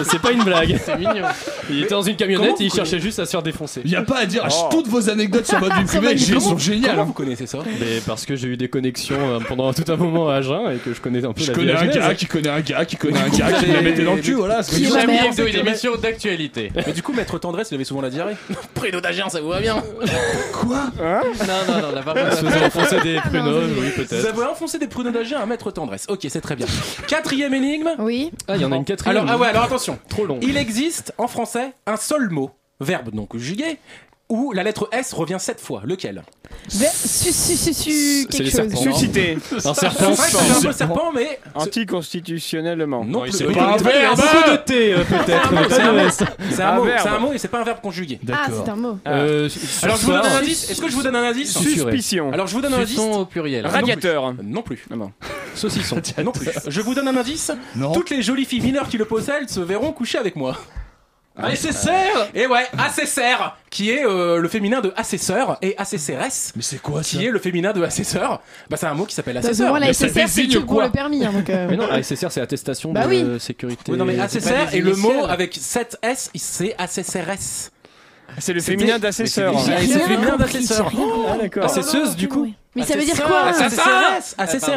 [0.00, 0.78] Et c'est pas une blague.
[0.84, 1.26] C'est mignon.
[1.68, 3.82] Il était dans une Comment camionnette et il cherchait juste à se faire défoncer.
[3.84, 4.68] Y a pas à dire, Oh.
[4.70, 6.90] toutes vos anecdotes sur votre vie privée elles sont géniales.
[6.90, 7.04] Comment hein.
[7.06, 10.28] vous connaissez ça Mais parce que j'ai eu des connexions euh, pendant tout un moment
[10.30, 11.96] à Agen et que je connais un peu Je la connais vie un agenaise.
[12.08, 14.22] gars qui connaît un gars qui connaît un gars qui me la mettait dans le
[14.22, 14.62] cul, voilà.
[14.62, 14.94] c'est Qui est tout.
[14.94, 16.72] ma Chablis mère Hebdo, une émission d'actualité.
[16.86, 18.36] Mais du coup, maître Tendresse, il avait souvent la diarrhée.
[18.74, 19.82] Préno d'Agen, ça vous va bien.
[20.52, 24.26] Quoi Non, non, non, on a pas Se faisait enfoncer des pruneaux, oui Vous peut-être.
[24.26, 26.06] avez enfoncé des pruneaux d'Agen à maître Tendresse.
[26.08, 26.66] Ok, c'est très bien.
[27.06, 27.90] Quatrième énigme.
[27.98, 28.30] Oui.
[28.48, 29.16] Ah, il y en a une quatrième.
[29.16, 29.98] Alors, ah ouais, alors attention.
[30.08, 30.38] Trop long.
[30.42, 33.78] Il existe en français un seul mot, verbe non conjugué,
[34.30, 35.82] où la lettre S revient sept fois.
[35.84, 36.22] Lequel
[36.68, 36.84] Su,
[37.32, 38.76] su, su, su, C'est les serpents.
[38.76, 39.36] Suscité.
[39.64, 40.14] Un serpent.
[40.14, 43.04] c'est un peu serpent, mais Anticonstitutionnellement.
[43.04, 43.86] non c'est pas un verbe.
[43.86, 46.06] oui, Un peu de thé euh, peut-être, C'est un de mot.
[46.06, 46.22] S.
[46.50, 47.00] C'est un Un mot, verbe.
[47.02, 48.20] c'est un mot et c'est pas un verbe conjugué.
[48.32, 48.98] Ah, c'est un mot.
[49.06, 49.48] Euh,
[49.82, 50.70] Alors je vous donne un indice.
[50.70, 52.32] Est-ce que je vous donne un indice Suspicion.
[52.32, 52.98] Alors je vous donne un indice.
[52.98, 53.66] Au pluriel.
[53.66, 54.34] Radiateur.
[54.42, 54.86] Non plus.
[55.54, 56.00] Saucisson.
[56.24, 56.48] Non plus.
[56.66, 57.50] Je vous donne un indice.
[57.76, 57.92] Non.
[57.92, 60.56] Toutes les jolies filles mineures qui le possèdent se verront coucher avec moi.
[61.36, 66.80] Assesseur Et ouais, assesseur, qui est euh, le féminin de assesseur, et assesseresse, Mais c'est
[66.82, 68.42] quoi ça qui est le féminin de assesseur.
[68.68, 69.72] Bah c'est un mot qui s'appelle assesseur.
[69.78, 71.24] Mais ça SSR, c'est désigne pour quoi le permis.
[71.24, 73.40] hein, donc, euh, Mais non, ASSR c'est attestation Bah de oui.
[73.40, 73.92] sécurité.
[73.92, 77.70] Oui, non mais assesseur et le mot avec 7 S, c'est assesseresse.
[78.38, 79.54] C'est le féminin d'assesseur.
[79.60, 80.90] C'est rien féminin d'assesseur.
[80.90, 80.98] compris.
[81.30, 81.64] Ah d'accord.
[81.64, 84.36] Assesseuse du coup Mais ça veut dire quoi assesseresse.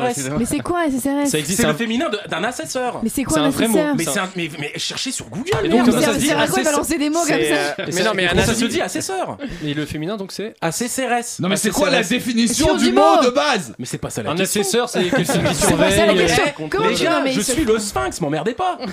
[0.09, 0.39] excusez-moi.
[0.39, 1.07] Mais c'est quoi existe
[1.55, 2.99] C'est un- le féminin de- d'un assesseur.
[3.03, 3.77] Mais c'est quoi un un vrai mot.
[3.77, 5.69] assesseur Mais, c'est un- mais, mais cherchez sur Google.
[5.69, 8.03] Donc, ça ça se dit assesseur balancer des mots comme C'est, ça euh, Mais ça-
[8.03, 8.55] non, mais un ça assesseur.
[8.55, 11.37] se dit assesseur Et le féminin donc c'est Assesseresse.
[11.39, 14.31] Non mais c'est quoi la définition du mot de base Mais c'est pas ça la
[14.31, 14.61] Un question.
[14.61, 16.27] assesseur c'est quelqu'un qui C'est pas ça surveille.
[16.27, 18.77] euh, je suis le sphinx, m'emmerdez pas.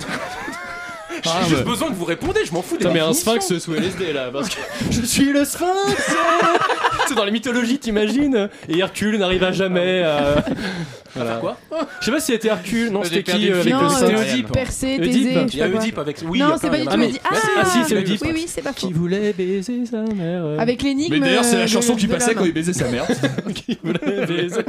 [1.23, 3.13] J'ai Ah, juste mais- besoin que vous répondez, je m'en fous des Putain, mais un
[3.13, 4.55] sphinx sous LSD là, parce que
[4.91, 5.69] je suis le sphinx.
[7.07, 8.49] C'est dans les mythologies, t'imagines?
[8.69, 10.43] Et Hercule n'arriva jamais à.
[11.15, 11.35] Voilà.
[11.37, 11.57] quoi
[11.99, 14.15] Je sais pas si c'était Hercule, non, c'était qui euh, avec Non, le euh, sein
[14.15, 14.51] Oedipe.
[14.51, 15.03] Percé, Oedipe.
[15.03, 15.79] Thésée, je Il y sais a pas quoi.
[15.81, 16.17] Oedipe avec.
[16.25, 17.21] Oui, il y non, c'est pas du tout en a mais- Oedipe.
[17.25, 18.21] Ah, ah, si, c'est Oedipe.
[18.23, 18.87] Oui, oui, c'est pas faux.
[18.87, 21.13] Qui voulait baiser sa mère euh, Avec l'énigme.
[21.13, 23.05] Mais d'ailleurs, c'est la euh, chanson qui passait quand il baisait sa mère.
[23.55, 24.61] Qui voulait baiser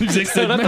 [0.00, 0.60] Il faisait de même.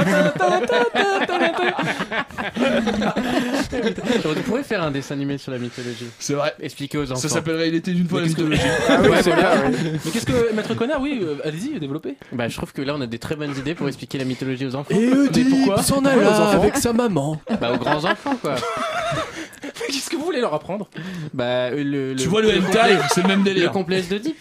[4.24, 6.06] On pourrait faire un dessin animé sur la mythologie.
[6.18, 6.54] C'est vrai.
[6.60, 7.20] Expliquer aux enfants.
[7.20, 8.60] Ça s'appellerait Il était une fois la mythologie.
[8.88, 9.56] Ah oui, Ouais, c'est voilà.
[9.56, 9.90] bien, oui.
[10.04, 12.16] Mais qu'est-ce que Maître Connard, oui, euh, allez-y, développez.
[12.32, 14.66] Bah, je trouve que là, on a des très bonnes idées pour expliquer la mythologie
[14.66, 14.94] aux enfants.
[14.94, 17.40] Et Oedipe pourquoi s'en alla avec sa maman.
[17.60, 18.54] Bah, aux grands enfants, quoi.
[19.88, 20.88] Qu'est-ce que vous voulez leur apprendre?
[21.32, 22.14] Bah, le.
[22.16, 23.72] Tu vois le hentai, complexe- c'est le même Le délire.
[23.72, 24.36] complexe de Deep.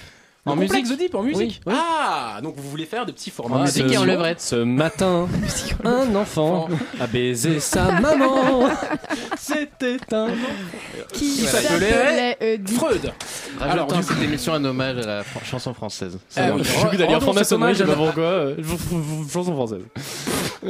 [0.51, 0.85] En musique.
[0.87, 1.79] The Deep, en musique Oui, oui.
[1.79, 3.57] Ah, donc vous voulez faire de petits formats.
[3.57, 4.41] En musique et en Ce- levrette.
[4.41, 5.27] Ce matin,
[5.83, 6.67] un enfant
[6.99, 8.69] a baisé sa maman.
[9.37, 10.27] C'était un
[11.13, 12.37] Qui s'appelait.
[12.75, 13.11] Freud.
[13.61, 16.17] Alors, Alors, cette émission un hommage à la chanson française.
[16.29, 16.61] Ça oui.
[16.91, 18.23] J'ai d'aller en hommage je sais pas pourquoi.
[18.23, 18.55] euh,
[19.31, 19.81] Chanson française.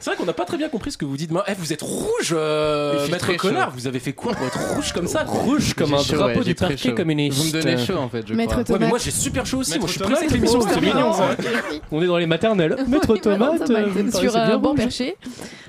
[0.00, 1.30] C'est vrai qu'on n'a pas très bien compris ce que vous dites.
[1.30, 3.68] Mais, eh, vous êtes rouge, euh, Maître Connard.
[3.68, 3.74] chaud.
[3.76, 6.44] Vous avez fait quoi pour être rouge comme ça Rouge comme un chaud, drapeau ouais,
[6.44, 7.38] du parquet communiste.
[7.38, 8.58] Vous me donnez chaud, en fait, je Maître crois.
[8.62, 8.88] Ouais, mais Tomate.
[8.90, 9.78] moi j'ai super chaud aussi.
[9.78, 10.94] Moi je suis que Tomate, l'émission termine.
[10.94, 11.28] mignon, ça.
[11.92, 12.76] On est dans les maternelles.
[12.88, 14.78] Maître tomate, euh, Sur un banc rouge.
[14.78, 15.16] perché.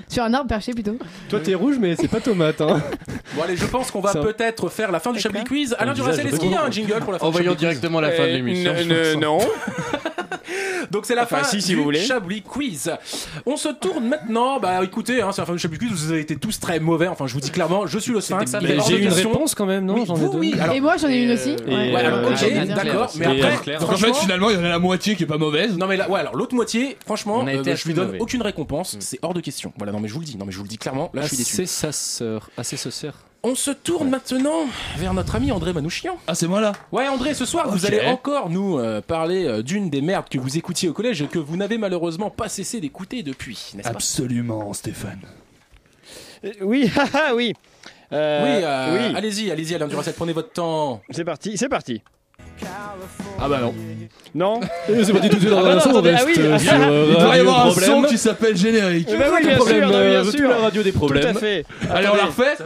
[0.08, 0.96] Sur un arbre perché plutôt.
[1.28, 2.82] Toi t'es rouge mais c'est pas tomate hein.
[3.36, 5.76] Bon allez, je pense qu'on va peut-être faire la fin du Chablis Quiz.
[5.78, 8.24] Alain Duracell, est-ce qu'il y a un jingle pour la fin Envoyons directement la fin
[8.24, 8.72] de Euh, l'émission.
[8.74, 9.38] n- Non.
[10.90, 12.00] Donc c'est la Enfin, fin si, si du vous voulez.
[12.00, 12.90] Chablis Quiz.
[13.46, 14.58] On se tourne maintenant.
[14.58, 15.90] Bah écoutez, hein, c'est la fin du Chablis Quiz.
[15.92, 17.06] Vous avez été tous très mauvais.
[17.06, 18.56] Enfin, je vous dis clairement, je suis le sphinx.
[18.88, 20.38] J'ai une réponse quand même non Oui, J'en ai vous, deux.
[20.38, 20.54] oui.
[20.60, 21.50] Alors, Et moi j'en ai une aussi.
[21.50, 21.92] euh, Ouais.
[21.94, 23.12] Ouais, alors Euh, ok, Anne-Claire d'accord.
[23.16, 23.76] Mais après.
[23.78, 25.76] Donc en fait, finalement, il y en a la moitié qui est pas mauvaise.
[25.76, 28.20] Non mais là, ouais, alors l'autre moitié, franchement, euh, bah, je lui donne mauvais.
[28.20, 29.72] aucune récompense, c'est hors de question.
[29.76, 31.22] Voilà, non mais je vous le dis, non mais je vous le dis clairement, là
[31.22, 31.56] je suis déçu.
[31.56, 32.50] C'est sa sœur.
[32.56, 33.14] Ah c'est sa sœur.
[33.42, 34.66] On se tourne maintenant
[34.98, 36.18] vers notre ami André Manouchian.
[36.26, 37.90] Ah, c'est moi là Ouais André, ce soir vous Ok.
[37.92, 41.26] allez encore nous euh, parler euh, d'une des merdes que vous écoutiez au collège et
[41.26, 45.20] que vous n'avez malheureusement pas cessé d'écouter depuis, n'est-ce pas Absolument, Stéphane.
[46.44, 47.54] Euh, Oui, haha, oui.
[48.12, 49.16] Euh, Oui, euh, oui.
[49.16, 51.00] allez-y, allez-y Alain Duracell, prenez votre temps.
[51.10, 52.02] C'est parti, c'est parti.
[53.42, 53.74] Ah bah non.
[54.34, 56.52] Non C'est pas du tout dans Ah bah la non, on reste ah oui, euh,
[56.54, 57.90] ah, sur il euh, Il doit y avoir un Problème.
[57.90, 59.08] son qui s'appelle générique.
[59.10, 60.48] Eh ben oui, bien problème, sûr, non, euh, bien sûr.
[60.50, 61.36] la radio des Tout problèmes.
[61.36, 61.64] à fait.
[61.92, 62.56] Allez, on la refait.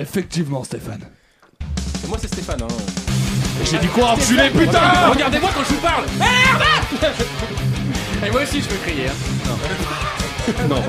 [0.00, 1.00] Effectivement, Stéphane.
[2.08, 2.62] Moi c'est Stéphane.
[2.62, 2.68] Hein.
[3.70, 4.80] J'ai dit quoi, enculé, putain
[5.10, 6.04] Regardez-moi quand je vous parle.
[8.26, 9.06] Et moi aussi, je peux crier.
[9.08, 10.64] hein.
[10.68, 10.82] Non.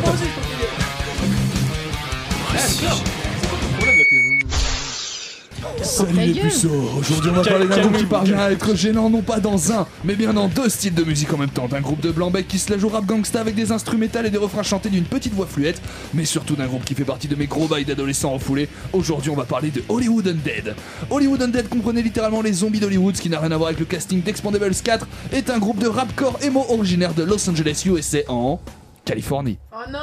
[5.81, 9.21] Salut les puceaux Aujourd'hui on va parler d'un groupe qui parvient à être gênant non
[9.21, 11.67] pas dans un, mais bien dans deux styles de musique en même temps.
[11.67, 14.37] D'un groupe de blanc-bec qui se la joue rap gangsta avec des instrumentales et des
[14.37, 15.81] refrains chantés d'une petite voix fluette,
[16.13, 18.69] mais surtout d'un groupe qui fait partie de mes gros bails d'adolescents refoulés.
[18.93, 20.75] Aujourd'hui on va parler de Hollywood Undead.
[21.09, 23.85] Hollywood Undead comprenait littéralement les zombies d'Hollywood, ce qui n'a rien à voir avec le
[23.85, 28.59] casting d'Expandables 4, est un groupe de rapcore emo originaire de Los Angeles, USA en...
[29.05, 29.59] Californie.
[29.71, 29.99] Oh non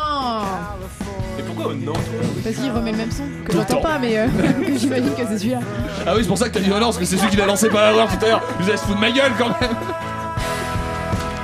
[1.39, 1.93] Et pourquoi non
[2.45, 3.25] Parce qu'il remet le même son.
[3.45, 4.29] Que j'entends pas, mais euh,
[4.67, 5.61] que j'imagine que c'est celui-là.
[6.07, 7.37] Ah oui, c'est pour ça que t'as dit oh non, parce que c'est celui qui
[7.37, 8.43] l'a lancé par erreur tout à l'heure.
[8.61, 9.71] Vous allez se foutre de ma gueule quand même.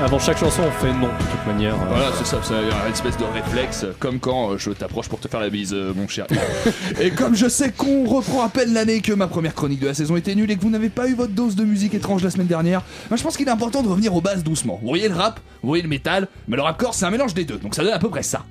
[0.00, 1.74] Avant chaque chanson, on fait non de toute manière.
[1.74, 1.86] euh.
[1.88, 5.26] Voilà, c'est ça, c'est une espèce de réflexe, comme quand euh, je t'approche pour te
[5.26, 6.26] faire la bise, euh, mon cher.
[7.00, 9.94] et comme je sais qu'on reprend à peine l'année que ma première chronique de la
[9.94, 12.30] saison était nulle et que vous n'avez pas eu votre dose de musique étrange la
[12.30, 14.78] semaine dernière, bah, je pense qu'il est important de revenir aux bases doucement.
[14.80, 17.44] Vous voyez le rap, vous voyez le métal, mais le rapcore c'est un mélange des
[17.44, 18.44] deux, donc ça donne à peu près ça.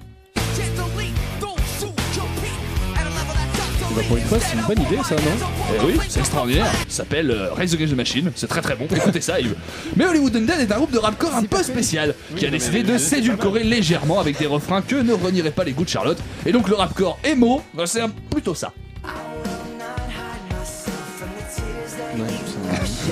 [3.95, 5.47] Bah, pour une fois, c'est une bonne idée ça, non?
[5.75, 6.65] Eh oui, c'est extraordinaire.
[6.87, 8.31] Ça s'appelle euh, Rise Against the Machine.
[8.35, 8.87] C'est très très bon.
[8.95, 9.55] Écoutez ça, Yves.
[9.95, 12.97] Mais Hollywood Undead est un groupe de rapcore un peu spécial qui a décidé de
[12.97, 16.17] s'édulcorer légèrement avec des refrains que ne renieraient pas les goûts de Charlotte.
[16.45, 18.71] Et donc le rapcore emo, bah, c'est un- plutôt ça.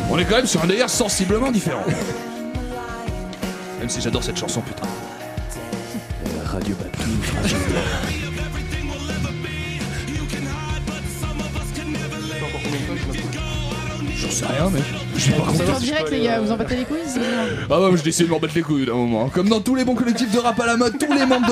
[0.10, 1.84] On est quand même sur un délire sensiblement différent.
[3.80, 4.88] Même si j'adore cette chanson, putain.
[6.46, 8.25] Radio Batou.
[14.26, 15.05] J'en sais rien, mec.
[15.18, 16.98] Je vais pas C'est en direct, les gars, vous en battez les couilles.
[17.70, 19.30] Ah ouais, je décide de m'en battre les couilles d'un moment.
[19.30, 21.48] Comme dans tous les bons collectifs de rap à la mode, tous les membres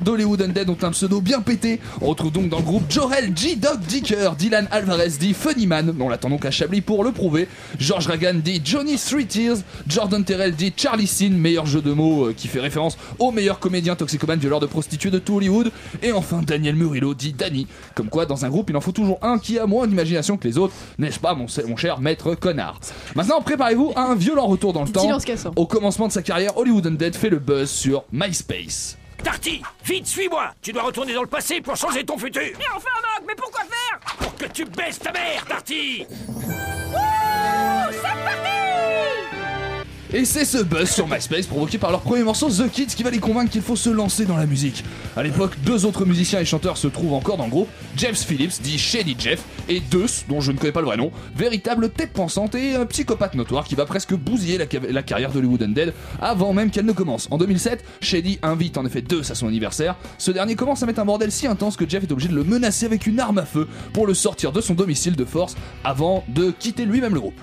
[0.00, 1.80] d'Hollywood Undead, ont un pseudo bien pété.
[2.00, 3.56] On retrouve donc dans le groupe Jorel G.
[3.56, 7.48] Dog Dicker, Dylan Alvarez dit Funnyman, on l'attend donc à Chablis pour le prouver.
[7.78, 12.26] George Ragan dit Johnny Three Tears, Jordan Terrell dit Charlie Sin, meilleur jeu de mots
[12.26, 15.70] euh, qui fait référence au meilleur comédien toxicomane violeur de prostituées de tout Hollywood.
[16.02, 17.66] Et enfin Daniel Murillo dit Danny.
[17.94, 20.46] Comme quoi, dans un groupe, il en faut toujours un qui a moins d'imagination que
[20.46, 22.78] les autres, n'est-ce pas, mon, mon cher maître connard?
[23.14, 25.18] Maintenant, préparez-vous à un violent retour dans le temps.
[25.56, 28.96] Au commencement de sa carrière, Hollywood Undead fait le buzz sur MySpace.
[29.22, 30.52] Tarty, vite, suis-moi.
[30.62, 32.40] Tu dois retourner dans le passé pour changer ton futur.
[32.42, 33.98] Mais enfin, Mac, mais pourquoi faire?
[34.18, 36.06] Pour que tu baisses ta mère, Tarty
[40.14, 43.10] Et c'est ce buzz sur MySpace provoqué par leur premier morceau The Kids qui va
[43.10, 44.82] les convaincre qu'il faut se lancer dans la musique.
[45.14, 47.68] À l'époque, deux autres musiciens et chanteurs se trouvent encore dans le groupe,
[47.98, 51.12] James Phillips, dit Shady Jeff, et Deus, dont je ne connais pas le vrai nom,
[51.36, 55.62] véritable tête pensante et un psychopathe notoire qui va presque bousiller la, la carrière d'Hollywood
[55.62, 55.92] Undead
[56.22, 57.28] avant même qu'elle ne commence.
[57.30, 59.96] En 2007, Shady invite en effet Deus à son anniversaire.
[60.16, 62.44] Ce dernier commence à mettre un bordel si intense que Jeff est obligé de le
[62.44, 66.24] menacer avec une arme à feu pour le sortir de son domicile de force avant
[66.28, 67.38] de quitter lui-même le groupe.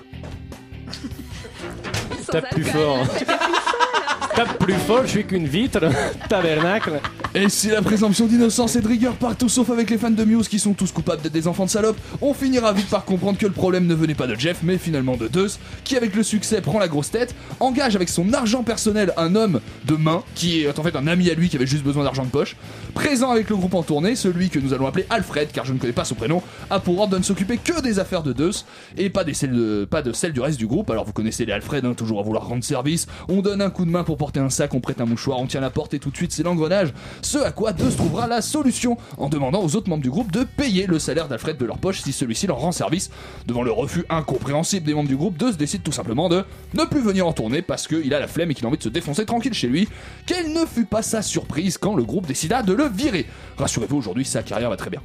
[2.30, 3.06] Tape plus fort.
[4.34, 5.80] Tape plus fort, je suis qu'une vitre.
[6.28, 7.00] Tabernacle.
[7.38, 10.48] Et si la présomption d'innocence et de rigueur partout sauf avec les fans de Muse
[10.48, 13.44] qui sont tous coupables d'être des enfants de salopes, on finira vite par comprendre que
[13.44, 16.62] le problème ne venait pas de Jeff mais finalement de Deus, qui avec le succès
[16.62, 20.78] prend la grosse tête, engage avec son argent personnel un homme de main, qui est
[20.78, 22.56] en fait un ami à lui qui avait juste besoin d'argent de poche,
[22.94, 25.78] présent avec le groupe en tournée, celui que nous allons appeler Alfred, car je ne
[25.78, 28.64] connais pas son prénom, a pour ordre de ne s'occuper que des affaires de Deus,
[28.96, 31.84] et pas, des celles de celles du reste du groupe, alors vous connaissez les Alfred,
[31.84, 34.48] hein, toujours à vouloir rendre service, on donne un coup de main pour porter un
[34.48, 36.94] sac, on prête un mouchoir, on tient la porte et tout de suite c'est l'engrenage,
[37.26, 40.44] ce à quoi Deus trouvera la solution en demandant aux autres membres du groupe de
[40.44, 43.10] payer le salaire d'Alfred de leur poche si celui-ci leur rend service.
[43.46, 47.00] Devant le refus incompréhensible des membres du groupe, Deus décide tout simplement de ne plus
[47.00, 49.26] venir en tournée parce qu'il a la flemme et qu'il a envie de se défoncer
[49.26, 49.88] tranquille chez lui.
[50.24, 53.26] Quelle ne fut pas sa surprise quand le groupe décida de le virer.
[53.58, 55.02] Rassurez-vous, aujourd'hui sa carrière va très bien.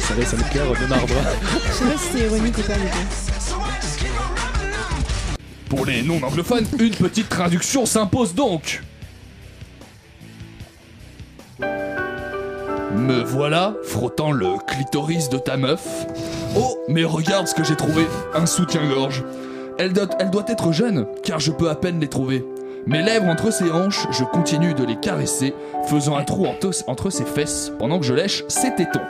[0.00, 1.14] Ça laisse un cœur de marbre.
[1.68, 3.43] Je sais pas si c'est ironique ou pas, du coup.
[5.74, 8.80] Pour les non-anglophones, une petite traduction s'impose donc.
[11.58, 16.06] Me voilà frottant le clitoris de ta meuf.
[16.56, 19.24] Oh, mais regarde ce que j'ai trouvé, un soutien-gorge.
[19.76, 22.44] Elle, doit- être jeune, car je peux à peine les trouver.
[22.86, 25.54] Mes lèvres entre ses hanches, je continue de les caresser,
[25.88, 29.00] faisant un trou entre, ses fesses pendant que je lèche ses tétons.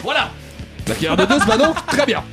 [0.00, 0.30] Voilà
[0.88, 2.24] La carrière de va donc très bien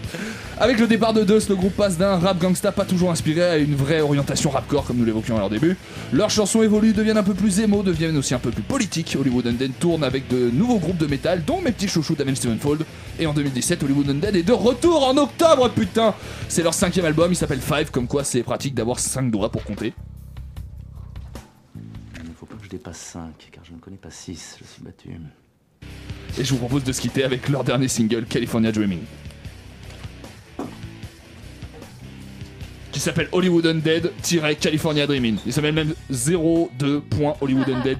[0.63, 3.57] avec le départ de Deus, le groupe passe d'un rap gangsta pas toujours inspiré à
[3.57, 5.75] une vraie orientation rapcore comme nous l'évoquions à leur début.
[6.13, 9.17] Leurs chansons évoluent, deviennent un peu plus émo, deviennent aussi un peu plus politiques.
[9.19, 12.85] Hollywood Undead tourne avec de nouveaux groupes de métal, dont mes petits chouchous d'Avenged Sevenfold.
[13.19, 16.15] Et en 2017, Hollywood Undead est de retour en octobre, putain
[16.47, 19.65] C'est leur cinquième album, il s'appelle Five, comme quoi c'est pratique d'avoir 5 doigts pour
[19.65, 19.93] compter.
[21.75, 23.21] Il ne faut pas que je dépasse 5,
[23.51, 25.09] car je ne connais pas 6, je suis battu.
[26.39, 29.01] Et je vous propose de se quitter avec leur dernier single, California Dreaming.
[32.93, 35.37] Qui s'appelle Hollywood Undead-California Dreaming.
[35.47, 37.97] Il s'appelle même 02.Hollywood Undead.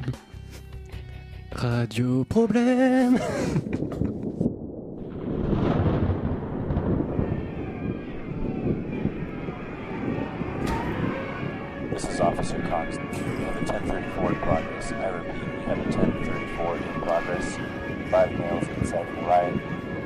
[1.51, 3.17] Radio problème.
[11.91, 12.97] This is Officer Cox.
[12.97, 14.91] We have a 1034 in progress.
[14.91, 17.58] I repeat, we have a 1034 in progress.
[18.12, 19.60] Five males inciting riot,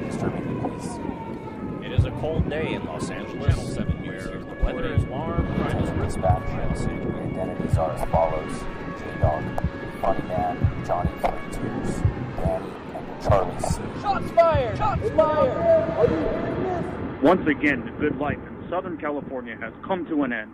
[0.06, 1.16] disturbing the peace.
[1.97, 5.89] It is a cold day in Los Angeles, where the weather is warm, crime is
[5.89, 6.45] Dispatch.
[6.45, 8.53] The identities are as follows.
[8.99, 9.43] J-Dog,
[9.99, 12.03] Funny Man, Johnny Three Tears,
[12.38, 13.81] Danny, and Charlie C.
[13.99, 14.77] Shots fired!
[14.77, 17.23] Shots fired!
[17.23, 20.53] Once again, the good life in Southern California has come to an end.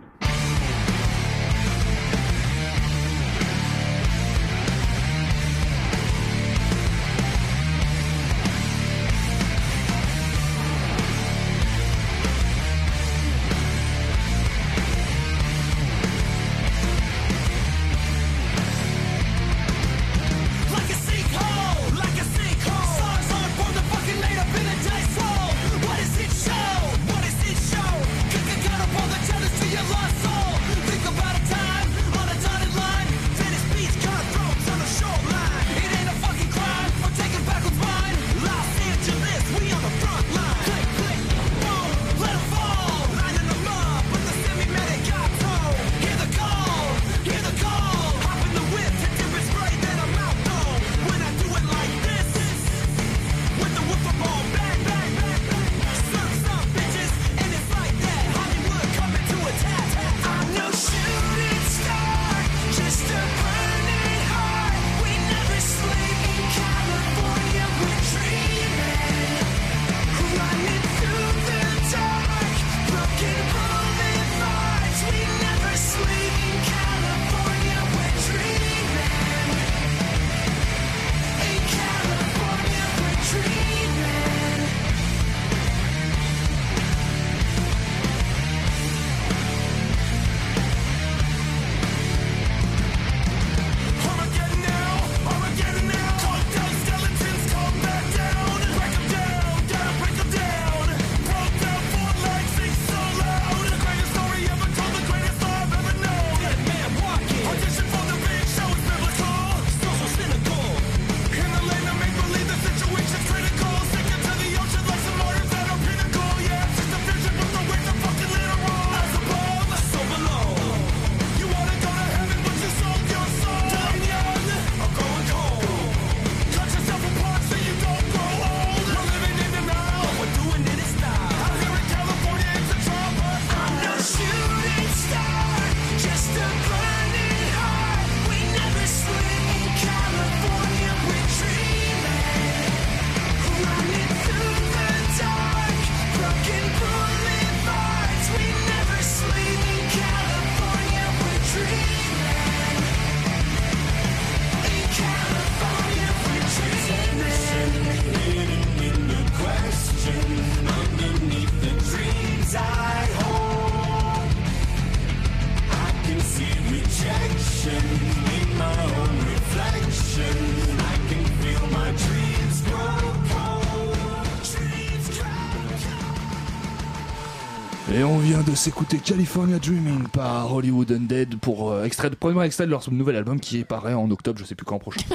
[178.64, 183.14] S'écouter California Dreaming par Hollywood Undead pour euh, extrait de premier extrait de leur nouvel
[183.16, 185.02] album qui paraît en octobre, je sais plus quand prochain.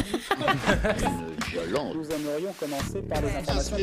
[1.95, 3.78] Nous aimerions commencer par les informations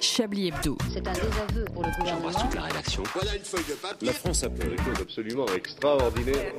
[0.00, 0.78] Chablis Hebdo.
[0.90, 2.30] C'est un désaveu pour le gouvernement.
[2.54, 3.02] la rédaction.
[3.12, 4.06] Voilà une feuille de papier.
[4.08, 6.52] La France a fait des choses absolument extraordinaires.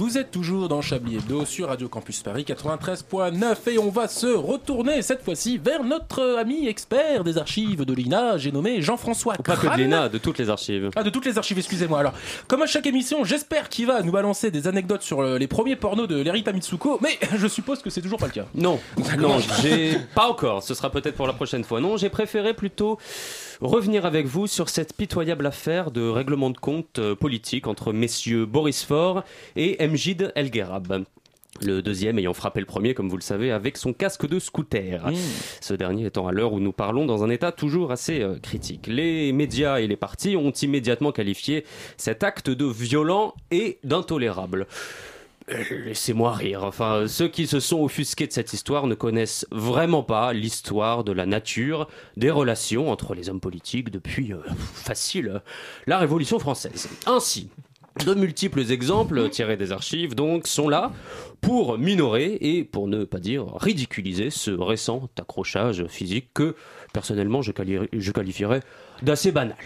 [0.00, 4.28] Vous êtes toujours dans Chablis Hebdo sur Radio Campus Paris 93.9 et on va se
[4.28, 9.58] retourner cette fois-ci vers notre ami expert des archives de l'INA, j'ai nommé Jean-François Pas
[9.58, 10.88] que de l'ENA, de toutes les archives.
[10.96, 12.00] Ah, de toutes les archives, excusez-moi.
[12.00, 12.14] Alors,
[12.48, 15.76] comme à chaque émission, j'espère qu'il va nous balancer des anecdotes sur euh, les premiers
[15.76, 18.46] pornos de Lerita Mitsuko, mais je suppose que c'est toujours pas le cas.
[18.54, 18.80] Non,
[19.18, 20.62] non, j'ai pas encore.
[20.62, 21.78] Ce sera peut-être pour la prochaine fois.
[21.82, 22.98] Non, j'ai préféré plutôt
[23.60, 28.46] revenir avec vous sur cette pitoyable affaire de règlement de compte euh, politique entre messieurs
[28.46, 29.24] Boris Faure
[29.56, 31.04] et Mjid El Gerab.
[31.62, 35.10] Le deuxième ayant frappé le premier, comme vous le savez, avec son casque de scooter.
[35.60, 38.86] Ce dernier étant à l'heure où nous parlons dans un état toujours assez euh, critique.
[38.86, 41.64] Les médias et les partis ont immédiatement qualifié
[41.98, 44.66] cet acte de violent et d'intolérable.
[45.50, 46.64] Euh, Laissez-moi rire.
[46.64, 51.12] Enfin, ceux qui se sont offusqués de cette histoire ne connaissent vraiment pas l'histoire de
[51.12, 54.38] la nature des relations entre les hommes politiques depuis, euh,
[54.74, 55.38] facile, euh,
[55.86, 56.88] la Révolution française.
[57.06, 57.48] Ainsi,
[58.06, 60.92] de multiples exemples tirés des archives donc sont là
[61.40, 66.54] pour minorer et pour ne pas dire ridiculiser ce récent accrochage physique que
[66.92, 67.52] personnellement je,
[67.92, 68.60] je qualifierais
[69.02, 69.56] d'assez banal.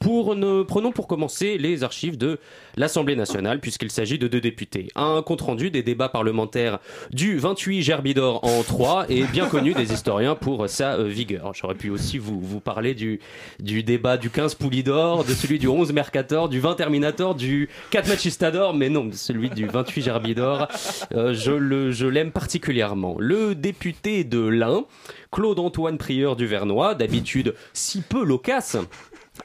[0.00, 0.36] Pour
[0.66, 2.38] prenons pour commencer les archives de
[2.76, 4.88] l'Assemblée nationale, puisqu'il s'agit de deux députés.
[4.94, 6.78] Un compte-rendu des débats parlementaires
[7.10, 11.52] du 28 Gerbidor en 3 est bien connu des historiens pour sa euh, vigueur.
[11.54, 13.20] J'aurais pu aussi vous, parler du,
[13.60, 18.08] du débat du 15 Poulidor, de celui du 11 Mercator, du 20 Terminator, du 4
[18.08, 20.68] Machistador, mais non, celui du 28 Gerbidor,
[21.14, 23.16] euh, je l'aime particulièrement.
[23.18, 24.84] Le député de l'Ain,
[25.30, 28.76] Claude-Antoine Prieur du Vernois, d'habitude si peu loquace,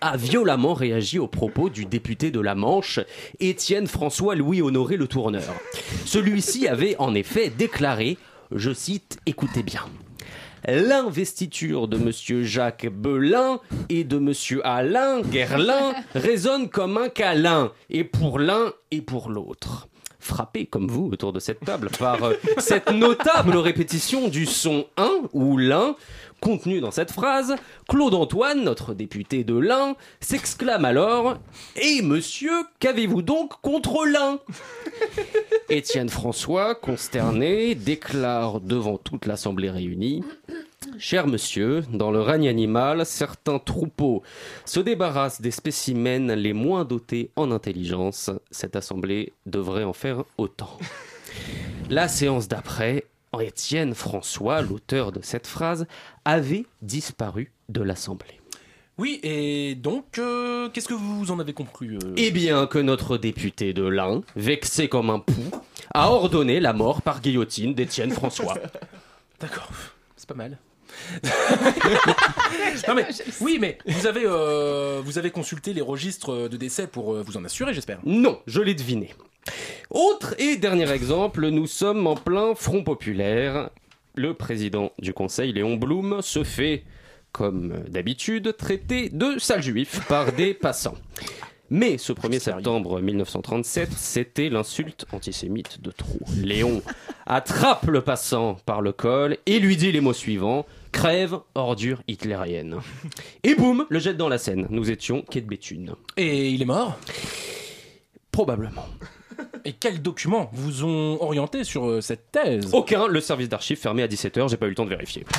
[0.01, 2.99] a violemment réagi aux propos du député de la Manche,
[3.39, 5.53] Étienne François Louis Honoré Le Tourneur.
[6.05, 8.17] Celui-ci avait en effet déclaré,
[8.53, 9.81] je cite, écoutez bien.
[10.67, 13.59] L'investiture de Monsieur Jacques Belin
[13.89, 19.88] et de Monsieur Alain Guerlain résonne comme un câlin, et pour l'un et pour l'autre.
[20.19, 25.09] Frappé comme vous autour de cette table par euh, cette notable répétition du son 1
[25.33, 25.95] ou l'un
[26.39, 27.55] contenu dans cette phrase,
[27.87, 31.37] Claude Antoine, notre député de l'Ain, s'exclame alors
[31.75, 34.39] Et monsieur, qu'avez-vous donc contre l'Ain?
[35.69, 40.23] Étienne François, consterné, déclare devant toute l'Assemblée réunie
[40.97, 44.23] Cher monsieur, dans le règne animal, certains troupeaux
[44.65, 48.29] se débarrassent des spécimens les moins dotés en intelligence.
[48.51, 50.77] Cette assemblée devrait en faire autant.
[51.89, 53.05] La séance d'après,
[53.39, 55.87] Étienne François, l'auteur de cette phrase,
[56.25, 58.39] avait disparu de l'assemblée.
[58.97, 62.13] Oui, et donc, euh, qu'est-ce que vous en avez conclu euh?
[62.17, 65.41] Eh bien que notre député de l'Ain, vexé comme un pou,
[65.93, 68.55] a ordonné la mort par guillotine d'Étienne François.
[69.39, 69.71] D'accord,
[70.17, 70.57] c'est pas mal.
[72.87, 73.07] non mais,
[73.41, 77.37] oui, mais vous avez, euh, vous avez consulté les registres de décès pour euh, vous
[77.37, 77.99] en assurer, j'espère.
[78.05, 79.13] Non, je l'ai deviné.
[79.89, 83.69] Autre et dernier exemple, nous sommes en plein Front populaire.
[84.15, 86.83] Le président du Conseil, Léon Blum, se fait,
[87.31, 90.97] comme d'habitude, traiter de sale juif par des passants.
[91.71, 96.19] Mais ce 1er septembre 1937, c'était l'insulte antisémite de trop.
[96.41, 96.81] Léon
[97.27, 102.77] attrape le passant par le col et lui dit les mots suivants Crève, ordure hitlérienne.
[103.43, 104.67] Et boum, le jette dans la Seine.
[104.69, 105.93] Nous étions quai de Béthune.
[106.17, 106.97] Et il est mort?
[108.31, 108.85] Probablement.
[109.65, 112.69] Et quels documents vous ont orienté sur euh, cette thèse?
[112.73, 115.25] Aucun, le service d'archives fermé à 17h, j'ai pas eu le temps de vérifier.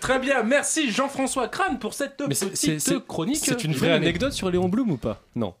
[0.00, 3.40] Très bien, merci Jean-François Crane pour cette Mais petite c'est- c'est- chronique.
[3.42, 5.22] c'est une vraie anecdote sur Léon Blum ou pas?
[5.34, 5.54] Non.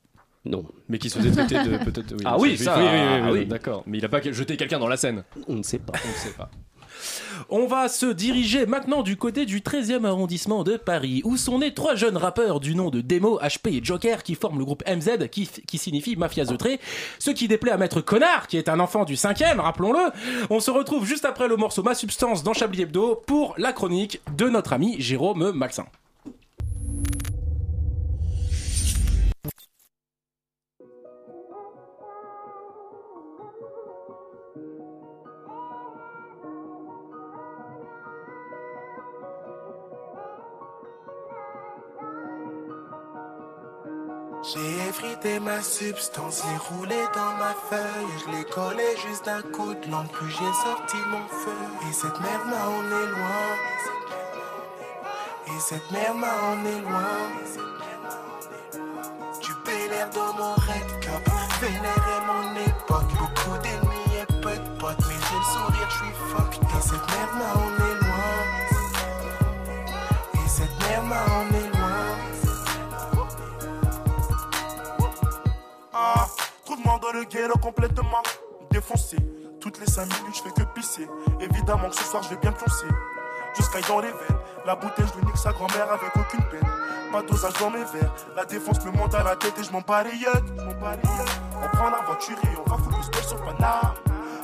[0.44, 0.64] Non.
[0.88, 2.14] Mais qui se faisait traiter de peut-être.
[2.24, 3.46] Ah oui, ça, oui, oui, oui, ah oui, oui.
[3.46, 3.82] d'accord.
[3.86, 5.24] Mais il a pas jeté quelqu'un dans la Seine.
[5.48, 5.92] On ne sait pas.
[6.04, 6.50] On ne sait pas.
[7.48, 11.74] On va se diriger maintenant du côté du 13e arrondissement de Paris, où sont nés
[11.74, 15.28] trois jeunes rappeurs du nom de Demo, HP et Joker, qui forment le groupe MZ,
[15.30, 16.80] qui, signifie Mafia The Trait,
[17.18, 20.10] ce qui déplaît à Maître Connard, qui est un enfant du 5e, rappelons-le.
[20.50, 24.20] On se retrouve juste après le morceau Ma Substance dans Chablis Hebdo pour la chronique
[24.36, 25.86] de notre ami Jérôme Malsain.
[44.42, 49.74] J'ai effrité ma substance, j'ai roulé dans ma feuille, je l'ai collé juste d'un coup
[49.74, 51.60] de langue, puis j'ai sorti mon feu.
[51.88, 53.46] Et cette merde là on est loin,
[55.46, 57.18] et Et cette merde m'a emmené loin.
[59.42, 61.28] Du bel air dans mon red cap.
[61.60, 63.12] Vénère mon époque.
[63.18, 65.04] Beaucoup d'ennemis et peu de potes.
[65.08, 66.62] Mais j'ai le sourire, je suis fucked.
[66.62, 68.32] Et cette merde m'a emmené loin.
[70.34, 71.24] Et cette merde m'a
[77.20, 78.22] le ghetto complètement
[78.70, 79.16] défoncé.
[79.60, 81.06] Toutes les 5 minutes, je fais que pisser.
[81.40, 82.86] Évidemment que ce soir, je vais bien pioncer.
[83.56, 84.38] Jusqu'à dans les veines.
[84.64, 86.68] La bouteille, je nique sa grand-mère avec aucune peine.
[87.12, 88.14] Pas dosage dans mes verres.
[88.36, 90.28] La défense me monte à la tête et je m'en yeux.
[91.62, 93.94] On prend la voiture et on va spell sur Paname.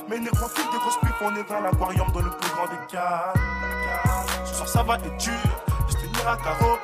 [0.09, 2.87] Mais négro, file des grosses pipes, on est dans l'aquarium dans le plus grand des
[2.87, 3.33] cas.
[4.45, 5.33] Ce soir, ça va être dur.
[5.89, 6.77] Je tenir à carreau.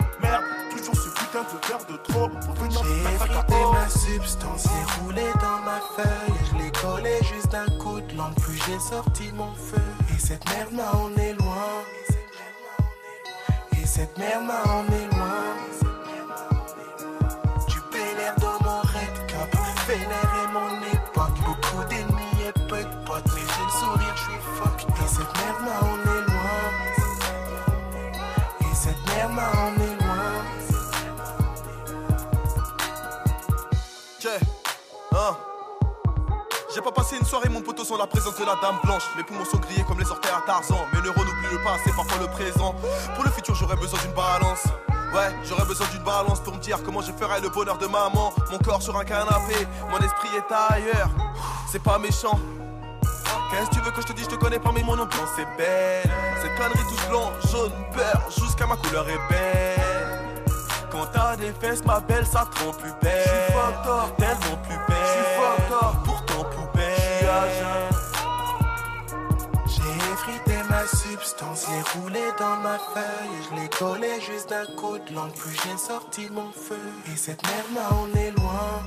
[1.34, 2.30] De verre de trop.
[2.30, 3.74] Pour venir J'ai KO.
[3.74, 6.36] ma substance et roulé dans ma feuille.
[6.52, 9.82] Je l'ai collé juste d'un coup de langue, puis j'ai sorti mon feu.
[10.16, 11.82] Et cette merde m'a emmené loin.
[13.82, 15.93] Et cette merde m'a emmené loin.
[36.84, 39.04] Pas passé une soirée, mon poteau, sans la présence de la dame blanche.
[39.16, 40.78] Mes poumons sont grillés comme les orteils à Tarzan.
[40.94, 42.76] Mes neurones n'oublient le passé, parfois le présent.
[43.16, 44.66] Pour le futur, j'aurais besoin d'une balance.
[45.14, 48.34] Ouais, j'aurais besoin d'une balance pour me dire comment je ferai le bonheur de maman.
[48.52, 51.10] Mon corps sur un canapé, mon esprit est ailleurs.
[51.72, 52.38] C'est pas méchant.
[53.50, 55.38] Qu'est-ce que tu veux que je te dise, je te connais pas, mais mon ambiance
[55.40, 56.12] est belle.
[56.42, 60.44] Cette connerie touche blanc, jaune, beurre, jusqu'à ma couleur est belle.
[60.92, 63.54] Quand t'as des fesses, ma belle, ça te rend plus belle.
[64.18, 66.13] Tellement plus belle.
[69.68, 73.38] J'ai effrité ma substance, j'ai roulé dans ma feuille.
[73.50, 76.80] Je l'ai collé juste d'un coup de langue, puis j'ai sorti mon feu.
[77.12, 78.84] Et cette merde m'a emmené loin.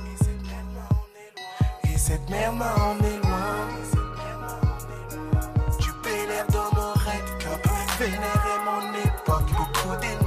[1.83, 3.67] Et cette merde m'a emmené loin.
[5.79, 7.67] Du bel air dans mon red cap.
[7.99, 9.49] Vénère est mon époque.
[9.57, 10.26] Beaucoup d'ennemis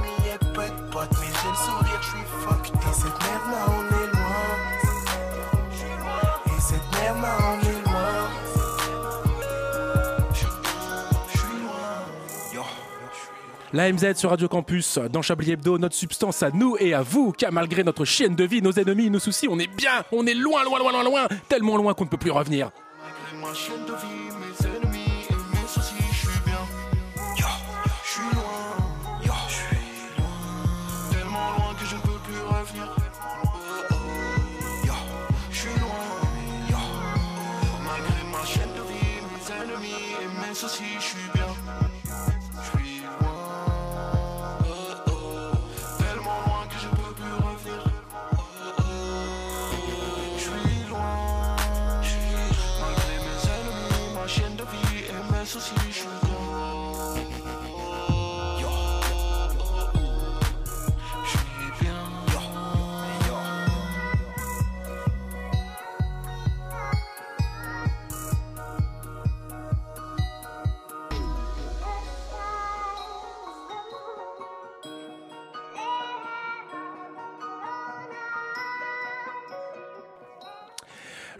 [13.73, 17.31] La MZ sur Radio Campus, dans Chablis Hebdo, notre substance à nous et à vous,
[17.31, 20.33] car malgré notre chienne de vie, nos ennemis, nos soucis, on est bien, on est
[20.33, 22.69] loin, loin, loin, loin, loin, tellement loin qu'on ne peut plus revenir.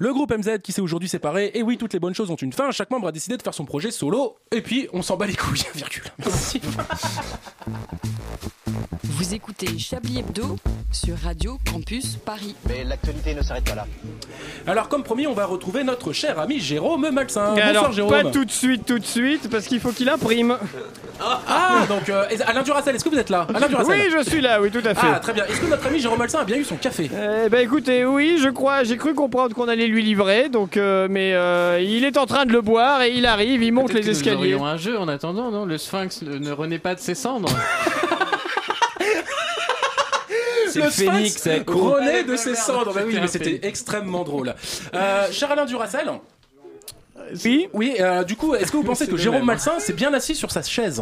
[0.02, 2.54] Le groupe MZ qui s'est aujourd'hui séparé, et oui, toutes les bonnes choses ont une
[2.54, 5.28] fin, chaque membre a décidé de faire son projet solo, et puis on s'en bat
[5.28, 6.06] les couilles, virgule.
[6.18, 6.60] Merci.
[9.04, 10.58] Vous écoutez Chablis Hebdo
[10.92, 12.56] sur Radio Campus Paris.
[12.68, 13.86] Mais l'actualité ne s'arrête pas là.
[14.68, 17.54] Alors, comme promis, on va retrouver notre cher ami Jérôme Malsain.
[17.56, 18.12] Alors, Bonsoir Jérôme.
[18.12, 20.58] pas tout de suite, tout de suite, parce qu'il faut qu'il imprime.
[21.24, 23.46] Ah, donc euh, Alain Duracel, est-ce que vous êtes là?
[23.54, 25.08] Alain Duracel Oui, je suis là, oui, tout à fait.
[25.14, 25.46] Ah, très bien.
[25.46, 27.10] Est-ce que notre ami Jérôme Malsain a bien eu son café?
[27.46, 31.08] Eh ben écoutez, oui, je crois, j'ai cru comprendre qu'on allait lui livrer, donc euh,
[31.10, 34.02] mais euh, il est en train de le boire et il arrive, il monte les
[34.02, 34.36] que nous escaliers.
[34.56, 35.66] aurions un jeu en attendant, non?
[35.66, 37.50] Le sphinx ne ne renaît pas de ses cendres.
[40.72, 42.94] C'est le phénix, renaît de ses cendres.
[42.94, 44.56] Bah oui, mais c'était extrêmement drôle.
[44.94, 46.12] Euh, cher Alain Duracel.
[47.46, 47.70] Oui.
[47.74, 49.46] Oui, euh, du coup, est-ce que vous pensez que Jérôme.
[49.46, 51.02] Malsain s'est bien assis sur sa chaise?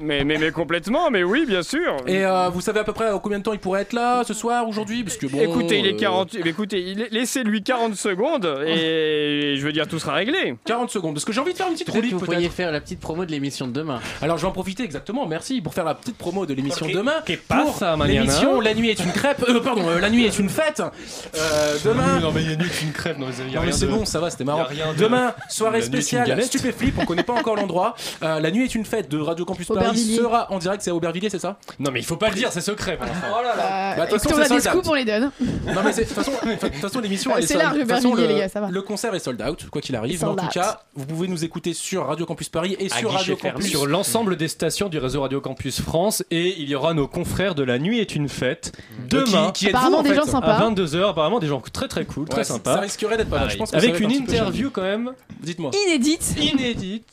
[0.00, 1.96] Mais, mais, mais complètement, mais oui, bien sûr.
[2.06, 4.22] Et euh, vous savez à peu près euh, combien de temps il pourrait être là
[4.24, 5.04] ce soir, aujourd'hui?
[5.04, 5.40] Parce que bon.
[5.40, 9.86] écoutez, il est euh, 40, eh, écoutez, est- laissez-lui 40 secondes et je veux dire
[9.88, 10.54] tout sera réglé.
[10.64, 12.80] 40 secondes, parce que j'ai envie de faire une petite relique vous pourriez faire la
[12.80, 14.00] petite promo de l'émission de demain.
[14.22, 16.92] Alors je vais en profiter exactement, merci pour faire la petite promo de l'émission Ok.
[16.92, 17.14] demain.
[17.26, 17.36] Pour
[17.72, 19.44] pasa, mañana l'émission La nuit est une crêpe.
[19.48, 20.80] Euh, pardon, euh, la nuit est une fête.
[21.36, 22.20] Euh, demain.
[22.20, 22.70] Non, mais il y a nuit
[23.18, 23.54] dans les amis.
[23.54, 24.64] Non mais c'est bon, ça va, c'était marrant.
[24.64, 26.42] De- Demain, La soirée est une spéciale.
[26.42, 27.94] Stupéflip, on connaît pas encore l'endroit.
[28.22, 30.82] Euh, la nuit est une fête de Radio Campus Paris sera en direct.
[30.82, 31.56] C'est à Aubervilliers, c'est ça?
[31.78, 32.96] Non, mais il faut pas le dire, c'est secret.
[32.96, 33.26] pour l'instant.
[33.30, 33.94] Oh là là.
[33.96, 35.30] Bah, Bah, façon, on a des scoops, on les donne?
[35.40, 36.08] Non mais c'est- de
[36.70, 38.70] toute façon, l'émission Ah, elle est c'est large, Aubervilliers, les gars, ça va.
[38.70, 40.20] le concert est sold out quoi qu'il arrive.
[40.22, 40.50] Mais en tout out.
[40.52, 43.36] cas, vous pouvez nous écouter sur Radio Campus Paris et À sur Radio.
[43.36, 43.66] Campus.
[43.68, 47.54] Sur l'ensemble des stations du réseau Radio Campus France et il y aura nos confrères
[47.54, 48.72] de La Nuit est une fête
[49.08, 50.54] demain Qui- Apparemment en des gens sympas.
[50.54, 51.08] à 22h.
[51.10, 52.74] Apparemment des gens très très cool, très sympas.
[52.74, 53.50] Ça risquerait d'être pas mal.
[53.66, 55.70] Ça Avec une interview quand même Dites-moi.
[55.86, 56.34] Inédite.
[56.38, 57.06] inédite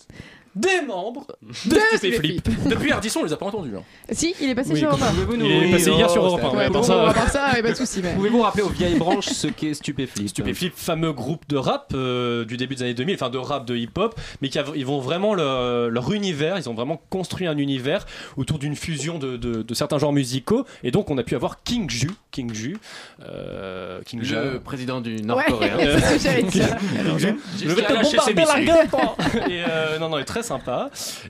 [0.56, 1.26] des membres
[1.66, 2.68] de Stupéflip.
[2.68, 3.72] Depuis Ardisson, on les a pas entendus.
[3.78, 3.84] hein.
[4.12, 5.12] Si, il est passé Oui, sur Europe un.
[5.12, 6.88] Pouvez-vous nous- Il est passé hier sur Europe c'était- un, Ouais, à bon, part bon,
[6.88, 8.02] ça- à part ça, ouais, pas de soucis.
[8.04, 12.44] mais- Pouvez-vous rappeler aux vieilles branches ce qu'est Stupéflip Stupéflip, fameux groupe de rap euh,
[12.46, 15.00] du début des années 2000, enfin de rap, de hip-hop, mais qui av- ils vont
[15.00, 18.06] vraiment leur, leur univers, ils ont vraiment construit un univers
[18.38, 21.64] autour d'une fusion de, de- de certains genres musicaux, et donc on a pu avoir
[21.64, 22.78] King Ju, King Ju,
[23.24, 24.36] euh, King Ju.
[24.36, 25.78] Le président du Ouais, Nord-Coréen.
[25.80, 26.68] c'est ce que j'allais dire.
[26.78, 27.36] King Ju.
[27.60, 30.90] Je vais te bombarder la Et euh, non, non, il est très sympa.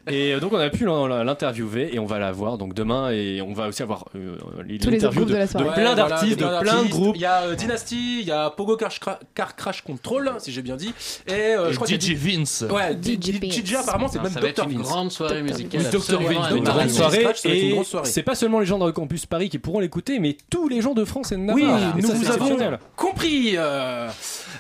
[0.10, 3.10] Et euh, donc on a pu l'in- l'interviewer et on va la voir donc demain
[3.12, 4.38] et on va aussi avoir euh,
[4.68, 7.16] l'interview de la de, de plein Ouais, d'artistes, plein de plein de groupes.
[7.16, 8.92] Il y a euh, Dynasty, il y a Pogo Car,
[9.36, 10.94] Car Crash Control, si j'ai bien dit.
[11.28, 12.66] Et, euh, je crois qu'il y a DJ Vince.
[12.70, 14.88] Ouais, DJ DJ, DJ apparemment c'est même Dr une Vince.
[14.88, 15.82] grande soirée musicale.
[15.84, 16.20] Oui, Dr.
[16.22, 16.94] Vince, Une grande Vince.
[16.96, 20.38] soirée une et c'est pas seulement les gens de Campus Paris qui pourront l'écouter mais
[20.50, 22.58] tous les gens de France et de Navarre Oui, Et nous ça, vous avons
[22.96, 23.54] compris.
[23.58, 24.10] euh.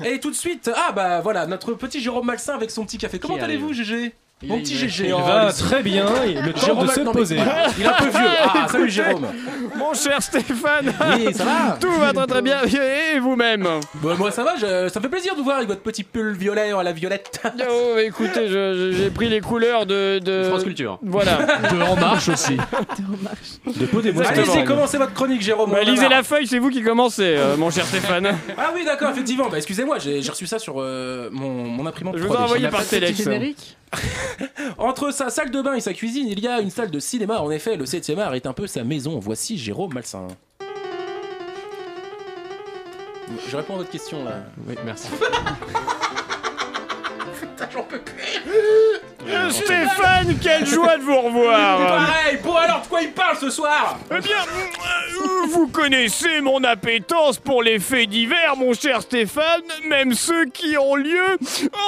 [0.05, 3.19] Et tout de suite, ah bah voilà, notre petit Jérôme Malsain avec son petit café.
[3.19, 4.13] Comment allez-vous, GG
[4.43, 5.07] Mon petit GG.
[5.07, 7.37] il oh, va très bien et le temps Jérôme de se poser
[7.77, 8.29] Il est un peu vieux.
[8.43, 9.27] Ah, salut Jérôme.
[9.77, 12.57] Mon cher Stéphane, Oui, ça va tout va très très bien.
[12.63, 15.69] Et vous-même Bah, Moi ça va, je- ça me fait plaisir de vous voir avec
[15.69, 17.41] votre petit pull violet à la violette.
[17.69, 20.19] Oh, écoutez, j'ai pris les couleurs de.
[20.19, 20.43] de...
[20.49, 20.97] France Culture.
[21.03, 21.37] Voilà.
[21.71, 22.57] De En Marche aussi.
[22.57, 25.71] de peau des Allez-y, commencez votre chronique Jérôme.
[25.71, 28.27] Bah, en a lisez la feuille, c'est vous qui commencez, euh, mon cher Stéphane.
[28.57, 29.49] Ah oui d'accord, effectivement.
[29.49, 32.15] Bah excusez-moi, j'ai j'ai reçu ça sur euh, mon, mon imprimante.
[32.17, 32.43] Je vous ai 3D.
[32.43, 33.17] envoyé On a par de Telex.
[33.17, 33.77] générique
[34.77, 37.41] Entre sa salle de bain et sa cuisine, il y a une salle de cinéma.
[37.41, 39.19] En effet, le 7 art est un peu sa maison.
[39.19, 40.27] Voici Jérôme Malsain.
[43.47, 44.43] Je réponds à votre question là.
[44.67, 45.07] Oui, merci.
[47.71, 48.90] J'en peux plus.
[49.31, 51.77] Euh, Stéphane, quelle joie de vous revoir.
[51.87, 53.97] Pareil, bon alors de quoi il parle ce soir?
[54.09, 60.13] Eh bien, euh, vous connaissez mon appétence pour les faits divers, mon cher Stéphane, même
[60.13, 61.37] ceux qui ont lieu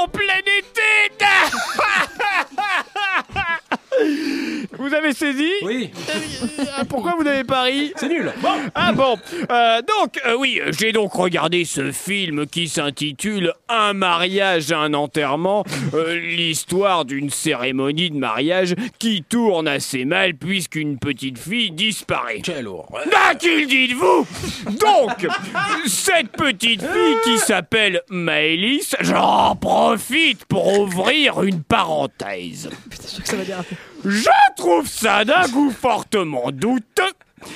[0.01, 0.81] en plein été.
[4.77, 5.91] Vous avez saisi Oui.
[6.75, 8.31] Ah, Pourquoi vous n'avez pas ri C'est nul.
[8.41, 8.49] Bon.
[8.73, 9.17] Ah bon,
[9.51, 15.63] euh, donc euh, oui, j'ai donc regardé ce film qui s'intitule Un mariage, un enterrement,
[15.93, 22.41] euh, l'histoire d'une cérémonie de mariage qui tourne assez mal puisqu'une petite fille disparaît.
[22.43, 23.03] Quel horreur.
[23.15, 24.25] Ah, qu'il dites-vous?
[24.71, 25.27] Donc,
[25.85, 32.69] cette petite fille qui s'appelle Maëlys, j'en profite pour ouvrir une parenthèse.
[33.25, 33.33] Je
[34.55, 37.03] trouve ça d'un goût fortement douteux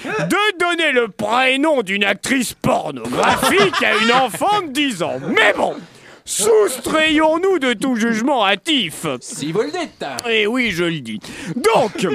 [0.04, 5.20] de donner le prénom d'une actrice pornographique à une enfant de 10 ans.
[5.30, 5.76] Mais bon,
[6.26, 9.06] soustrayons-nous de tout jugement hâtif.
[9.22, 10.06] Si vous le dites.
[10.30, 11.20] Et oui, je le dis.
[11.56, 12.06] Donc,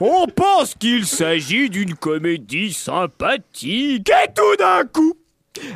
[0.00, 5.14] on pense qu'il s'agit d'une comédie sympathique et tout d'un coup,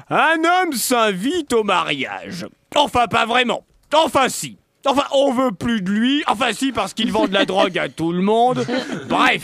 [0.08, 2.46] un homme s'invite au mariage.
[2.74, 3.64] Enfin, pas vraiment.
[3.94, 4.56] Enfin, si.
[4.86, 6.24] Enfin, on veut plus de lui.
[6.26, 8.66] Enfin, si, parce qu'il vend de la drogue à tout le monde.
[9.08, 9.42] Bref,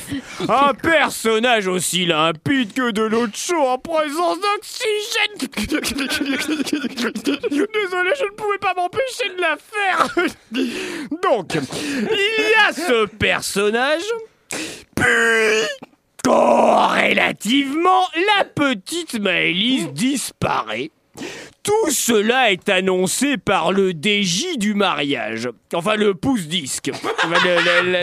[0.48, 5.36] un personnage aussi limpide que de l'eau de chaud en présence d'oxygène.
[7.22, 10.08] Désolé, je ne pouvais pas m'empêcher de la faire.
[11.22, 14.04] Donc, il y a ce personnage,
[14.94, 15.66] puis,
[16.24, 18.08] corrélativement,
[18.38, 20.90] la petite Maëlys disparaît.
[21.66, 25.48] Tout cela est annoncé par le DJ du mariage.
[25.74, 26.92] Enfin, le pouce-disque.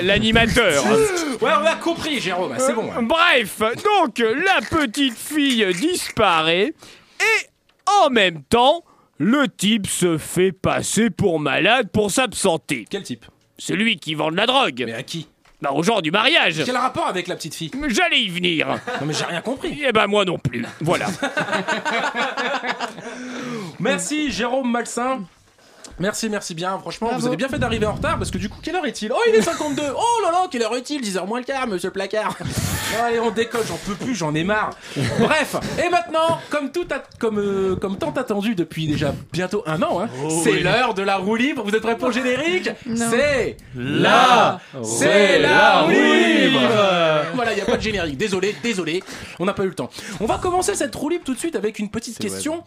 [0.04, 0.84] L'animateur.
[1.42, 2.90] Ouais, on a compris Jérôme, c'est bon.
[3.02, 6.74] Bref, donc la petite fille disparaît
[7.20, 7.48] et
[8.06, 8.86] en même temps,
[9.18, 12.86] le type se fait passer pour malade pour s'absenter.
[12.90, 13.26] Quel type?
[13.58, 14.84] Celui qui vend de la drogue.
[14.86, 15.28] Mais à qui?
[15.64, 16.62] Bah aux gens du mariage.
[16.66, 17.72] Quel rapport avec la petite fille?
[17.88, 18.68] J'allais y venir.
[19.00, 19.82] Non mais j'ai rien compris.
[19.88, 20.66] Eh ben moi non plus.
[20.82, 21.06] Voilà.
[23.80, 25.22] Merci Jérôme Malsain.
[26.00, 26.78] Merci, merci bien.
[26.80, 27.22] Franchement, Bravo.
[27.22, 29.12] vous avez bien fait d'arriver en retard parce que du coup, quelle heure est-il?
[29.12, 31.02] Oh, il est 52 Oh là là, quelle heure est-il?
[31.02, 32.36] 10h moins le quart, monsieur le placard.
[33.04, 34.72] Allez, on décolle, j'en peux plus, j'en ai marre.
[35.20, 39.82] Bref, et maintenant, comme tout a- comme, euh, comme tant attendu depuis déjà bientôt un
[39.82, 40.10] an, hein,
[40.44, 41.64] c'est l'heure de la roue libre.
[41.64, 42.70] Vous êtes prêts pour le générique?
[42.96, 46.60] C'est La c'est la roue libre.
[46.60, 46.62] libre.
[47.36, 48.18] Voilà, il n'y a pas de générique.
[48.18, 49.04] Désolé, désolé,
[49.40, 49.90] on n'a pas eu le temps.
[50.20, 52.64] On va commencer cette roue libre tout de suite avec une petite question.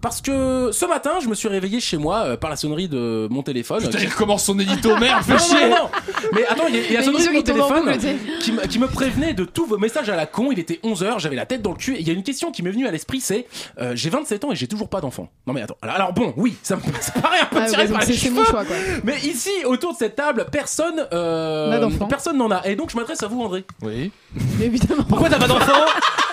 [0.00, 3.26] Parce que ce matin, je me suis réveillé chez moi euh, par la sonnerie de
[3.30, 3.80] mon téléphone.
[3.82, 5.90] Putain, Qui- il recommence son édito, merde, fais Non, non, chier non, non.
[6.34, 7.98] Mais attends, il y a, il y a la sonnerie de mon téléphone
[8.40, 10.50] qui me, qui me prévenait de tous vos messages à la con.
[10.52, 11.96] Il était 11h, j'avais la tête dans le cul.
[11.96, 13.46] Et il y a une question qui m'est venue à l'esprit c'est
[13.80, 15.28] euh, j'ai 27 ans et j'ai toujours pas d'enfant.
[15.48, 15.76] Non mais attends.
[15.82, 18.08] Alors, alors bon, oui, ça me ça paraît un peu Ah, tiré ouais, par donc
[18.08, 18.36] les c'est c'est cheveux.
[18.40, 18.76] mon choix, quoi.
[19.02, 22.06] Mais ici, autour de cette table, personne euh, N'a d'enfant.
[22.06, 22.64] Personne n'en a.
[22.68, 23.64] Et donc je m'adresse à vous, André.
[23.82, 24.12] Oui.
[24.60, 25.02] Mais évidemment.
[25.08, 25.72] Pourquoi t'as pas d'enfant?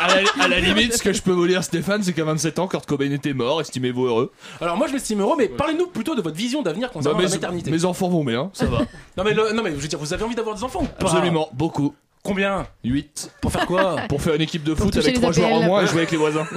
[0.00, 2.58] à, la, à la limite, ce que je peux vous dire, Stéphane, c'est qu'à 27
[2.58, 4.32] ans, Kurt Cobain était mort, estimez-vous heureux.
[4.60, 7.28] Alors moi je m'estime heureux, mais parlez-nous plutôt de votre vision d'avenir concernant Bah, la
[7.28, 7.70] mes, maternité.
[7.70, 8.80] mes enfants vont bien, ça va.
[9.16, 10.86] Non mais le- non mais je veux dire, vous avez envie d'avoir des enfants ou
[10.86, 11.94] pas Absolument, beaucoup.
[12.24, 13.32] Combien 8.
[13.40, 15.56] Pour faire quoi Pour faire une équipe de foot toucher avec les 3 joueurs en
[15.56, 15.66] APL.
[15.66, 16.46] moins et jouer avec les voisins.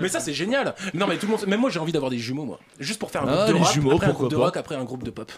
[0.00, 0.74] Mais ça c'est génial.
[0.94, 2.58] Non mais tout le monde, même moi j'ai envie d'avoir des jumeaux moi.
[2.78, 4.36] Juste pour faire un Ah, groupe de les rap, jumeaux, après un pourquoi groupe de
[4.36, 4.44] pas.
[4.44, 5.32] rock, après un groupe de pop.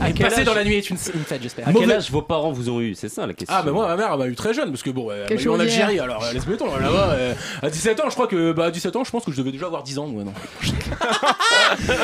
[0.00, 1.68] À Et quel passer âge- dans la nuit est une, une fête j'espère.
[1.68, 3.54] À quel âge vos parents vous ont eu C'est ça la question.
[3.58, 5.42] Ah bah moi ma mère elle m'a eu très jeune parce que bon elle m'a
[5.42, 5.58] eu en.
[5.60, 8.94] Algérie alors laisse-moi tomber là-bas euh, à 17 ans je crois que bah à 17
[8.96, 10.32] ans je pense que je devais déjà avoir 10 ans moi non.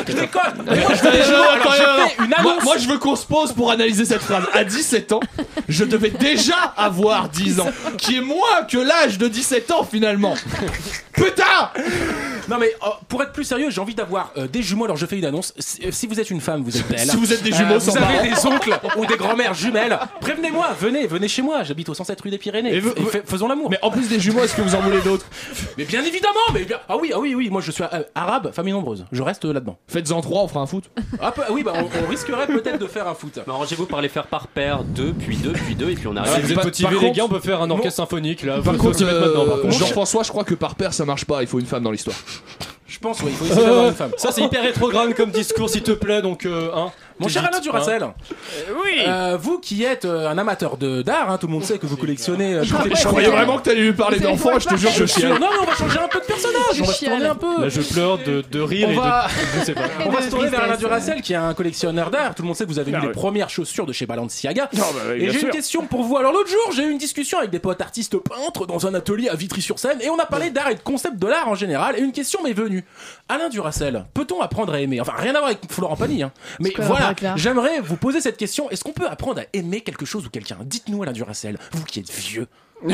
[0.07, 0.63] je déconne.
[0.65, 2.63] Mais moi je veux une annonce.
[2.63, 4.43] moi, je veux qu'on se pose pour analyser cette phrase.
[4.53, 5.19] À 17 ans,
[5.67, 10.35] je devais déjà avoir 10 ans, qui est moins que l'âge de 17 ans finalement.
[11.13, 11.43] Putain
[12.49, 14.85] Non mais euh, pour être plus sérieux, j'ai envie d'avoir euh, des jumeaux.
[14.85, 15.53] Alors je fais une annonce.
[15.57, 16.99] Si, euh, si vous êtes une femme, vous êtes belle.
[17.09, 19.97] Si vous êtes des jumeaux Euh, vous avez des oncles ou des grands-mères jumelles.
[20.21, 21.63] Prévenez-moi, venez, venez chez moi.
[21.63, 22.73] J'habite au 107 rue des Pyrénées.
[22.73, 23.69] Et Et, vous- fa- faisons l'amour.
[23.69, 25.25] Mais en plus des jumeaux, est-ce que vous en voulez d'autres
[25.77, 26.33] Mais bien évidemment.
[26.53, 27.49] Mais bien- ah oui, ah oui, oui.
[27.49, 29.05] Moi je suis euh, arabe, famille nombreuse.
[29.11, 29.77] Je reste euh, là-dedans.
[29.87, 30.85] Faites-en 3, on fera un foot.
[31.21, 33.39] Ah, peu- oui, bah on, on risquerait peut-être de faire un foot.
[33.45, 36.13] Mais arrangez-vous par les faire par paire, deux, puis deux, puis deux, et puis on
[36.13, 36.45] Si arrive.
[36.45, 38.59] vous êtes motivés, les gars, on peut faire un orchestre symphonique là.
[38.63, 39.77] Par contre, maintenant, par euh, contre.
[39.77, 42.15] Jean-François, je crois que par paire ça marche pas, il faut une femme dans l'histoire.
[42.87, 43.29] Je pense, oui.
[43.31, 44.11] Il faut essayer d'avoir Euh, une femme.
[44.17, 46.91] ça c'est hyper rétrograde comme discours s'il te plaît donc euh, hein.
[47.19, 47.59] Mon cher Alain
[48.01, 48.13] hein.
[48.83, 49.01] oui.
[49.07, 51.85] euh, vous qui êtes euh, un amateur de d'art, hein, tout le monde sait que
[51.85, 52.55] vous collectionnez.
[52.55, 54.89] euh, toutes les Je croyais vraiment que t'allais lui parler C'est d'enfants, je te jure,
[54.91, 55.19] je sûr.
[55.21, 55.39] chiale.
[55.39, 56.59] Non, mais on va changer un peu de personnage.
[56.73, 57.61] Je On va se tourner un peu.
[57.61, 59.81] Là je pleure de, de rire On et va- de je sais pas.
[60.05, 60.75] On va se tourner vers Alain.
[60.75, 62.35] Duracell qui est un collectionneur d'art.
[62.35, 63.13] Tout le monde sait que vous avez eu Ah les oui.
[63.13, 64.69] premières chaussures de chez Balenciaga.
[64.73, 66.17] Ah bah oui, Et j'ai une question pour vous.
[66.17, 69.29] Alors l'autre jour, j'ai eu une discussion avec des potes artistes peintres dans un atelier
[69.29, 71.95] à Vitry-sur-Seine et on a parlé d'art et de concept de l'art en général.
[71.97, 72.83] Et une question m'est venue.
[73.29, 74.99] Alain Duracell, peut-on apprendre à aimer?
[74.99, 76.31] Enfin, rien à voir avec Florent Pagny, hein.
[76.59, 78.69] Mais rapport voilà, j'aimerais vous poser cette question.
[78.69, 80.57] Est-ce qu'on peut apprendre à aimer quelque chose ou quelqu'un?
[80.61, 82.47] Dites-nous Alain Duracell, vous qui êtes vieux.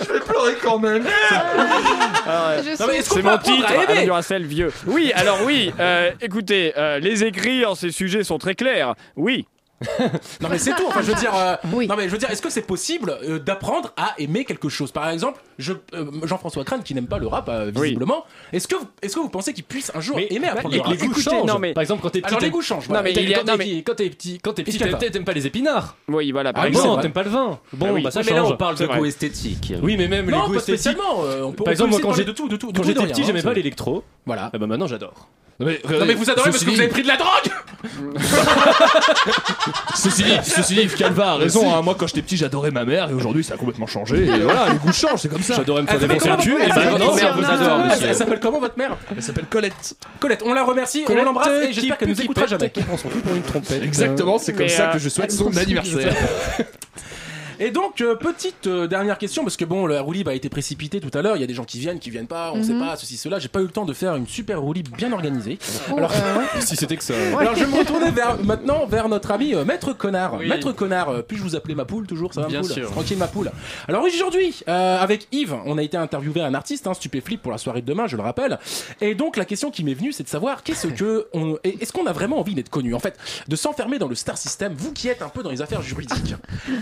[0.00, 1.04] Je vais pleurer quand même.
[1.04, 4.72] Je Non, mais est-ce qu'on C'est peut mon apprendre titre, à Alain Duracell vieux.
[4.86, 8.94] Oui, alors oui, euh, écoutez, euh, les écrits en ces sujets sont très clairs.
[9.16, 9.46] Oui.
[10.40, 10.84] Non mais c'est tout.
[10.86, 11.86] Enfin, je veux dire, euh, Oui.
[11.86, 14.90] non mais je veux dire, est-ce que c'est possible euh, d'apprendre à aimer quelque chose?
[14.90, 18.24] Par exemple, je, euh, Jean-François Crane qui n'aime pas le rap euh, visiblement.
[18.52, 20.76] Est-ce que vous, est-ce que vous pensez qu'il puisse un jour Mais- aimer apprendre les,
[20.78, 20.92] le rap?
[20.92, 21.44] les goûts Écoutez, changent.
[21.46, 22.88] non, mais- Par exemple quand t'es petit Alors les t'aimes- goûts changent.
[22.88, 23.02] Non, voilà.
[23.02, 24.78] mais T'aimes- il y a- quand t'es quand t'es petit, quand t'es petit,
[25.12, 25.96] t'aimes pas les épinards.
[26.08, 27.02] Oui, voilà, par Ah, exemple.
[27.02, 27.58] t'aimes pas le vin.
[27.74, 28.02] Bon, Ah oui.
[28.02, 28.52] bah ça mais là, change.
[28.52, 29.72] on parle de goût esthétique.
[29.82, 30.96] Oui, mais même les goûts esthétiques.
[30.96, 32.72] Par exemple, moi, quand parler j'ai- de tout, de tout.
[32.72, 34.04] de Quand tout, j'étais petit, j'aimais pas l'électro.
[34.24, 34.50] Voilà.
[34.54, 35.28] Et bah maintenant j'adore.
[35.58, 37.50] Non mais, Non mais vous adorez parce que vous avez pris de la drogue.
[39.94, 41.74] Ceci dit, ceci dit, Calva a raison.
[41.74, 41.80] hein.
[41.82, 44.24] Moi, quand j'étais petit, j'adorais ma mère et aujourd'hui, ça a complètement changé.
[44.26, 45.54] Et voilà, les goûts changent, c'est comme ça.
[45.56, 46.54] J'adorais me faire le s'appelle cul.
[46.62, 48.06] Et maintenant, Elle s'appelle- adore, Elle monsieur.
[48.08, 49.94] elle s'appelle comment votre mère Elle s'appelle Colette.
[50.20, 50.42] Colette.
[50.44, 52.70] On la remercie, on l'embrasse et j'espère qu'elle nous écoutera jamais.
[52.70, 53.82] Qui prend son pour une trompette.
[53.82, 56.14] Exactement, c'est comme Mais, ça euh, que je souhaite son anniversaire.
[57.58, 60.48] Et donc, euh, petite euh, dernière question, parce que bon, la roue libre a été
[60.48, 61.36] précipitée tout à l'heure.
[61.36, 63.38] Il y a des gens qui viennent, qui viennent pas, on sait pas, ceci, cela.
[63.38, 65.58] J'ai pas eu le temps de faire une super roue libre bien organisée.
[65.90, 66.42] Oh, Alors, euh.
[66.60, 67.14] Si c'était que ça.
[67.38, 70.34] alors je vais me retourner vers, maintenant vers notre ami euh, Maître Connard.
[70.34, 70.48] Oui.
[70.48, 72.90] Maître Connard, euh, puis-je vous appeler ma poule toujours Ça va, Bien ma poule sûr.
[72.90, 73.50] Tranquille, ma poule.
[73.88, 77.58] Alors aujourd'hui, euh, avec Yves, on a été interviewé un artiste, hein, Stupéflip, pour la
[77.58, 78.58] soirée de demain, je le rappelle.
[79.00, 81.26] Et donc, la question qui m'est venue, c'est de savoir qu'est-ce que.
[81.32, 82.94] on- Est-ce qu'on a vraiment envie d'être connu?
[82.94, 83.16] En fait,
[83.48, 86.34] de s'enfermer dans le star system, vous qui êtes un peu dans les affaires juridiques.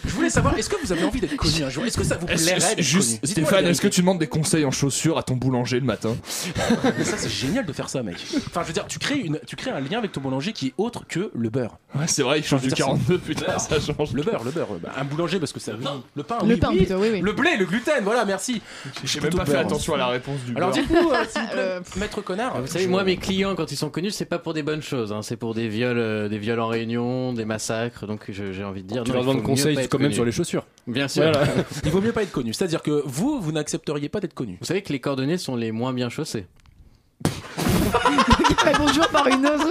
[0.05, 2.17] Je voulais savoir, est-ce que vous avez envie d'être connu un jour Est-ce que ça
[2.17, 5.79] vous plairait Juste, Stéphane, est-ce que tu demandes des conseils en chaussures à ton boulanger
[5.79, 6.17] le matin
[6.99, 8.17] Mais ça, c'est génial de faire ça, mec.
[8.47, 10.69] Enfin, je veux dire, tu crées, une, tu crées un lien avec ton boulanger qui
[10.69, 11.77] est autre que le beurre.
[11.95, 14.13] Ouais, c'est vrai, il change du dire, 42, putain, ça change.
[14.15, 14.69] Le beurre, le beurre.
[14.83, 15.73] Bah, un boulanger parce que ça.
[15.79, 15.85] oui.
[16.17, 16.79] Le pain, Le oui, pain oui.
[16.79, 17.21] plutôt, oui, oui.
[17.21, 18.63] Le blé, le gluten, voilà, merci.
[19.05, 19.47] J'ai même pas beurre.
[19.49, 20.83] fait attention à la réponse du Alors beurre.
[20.83, 21.25] dites-nous, euh,
[21.57, 22.61] Euh, maître connard.
[22.61, 25.13] Vous savez, moi, mes clients, quand ils sont connus, c'est pas pour des bonnes choses.
[25.13, 25.21] hein.
[25.23, 28.07] C'est pour des viols, euh, des viols en réunion, des massacres.
[28.07, 29.05] Donc, j'ai envie de dire.
[29.05, 30.54] Tu leur demandes mieux conseil pas être quand même sur les chaussures.
[30.87, 31.23] Bien sûr.
[31.23, 31.45] Voilà.
[31.85, 32.53] Il vaut mieux pas être connu.
[32.53, 34.59] C'est-à-dire que vous, vous n'accepteriez pas d'être connu.
[34.61, 36.11] Vous savez que les cordonniers sont les moins bien
[38.63, 39.69] répond toujours par une autre.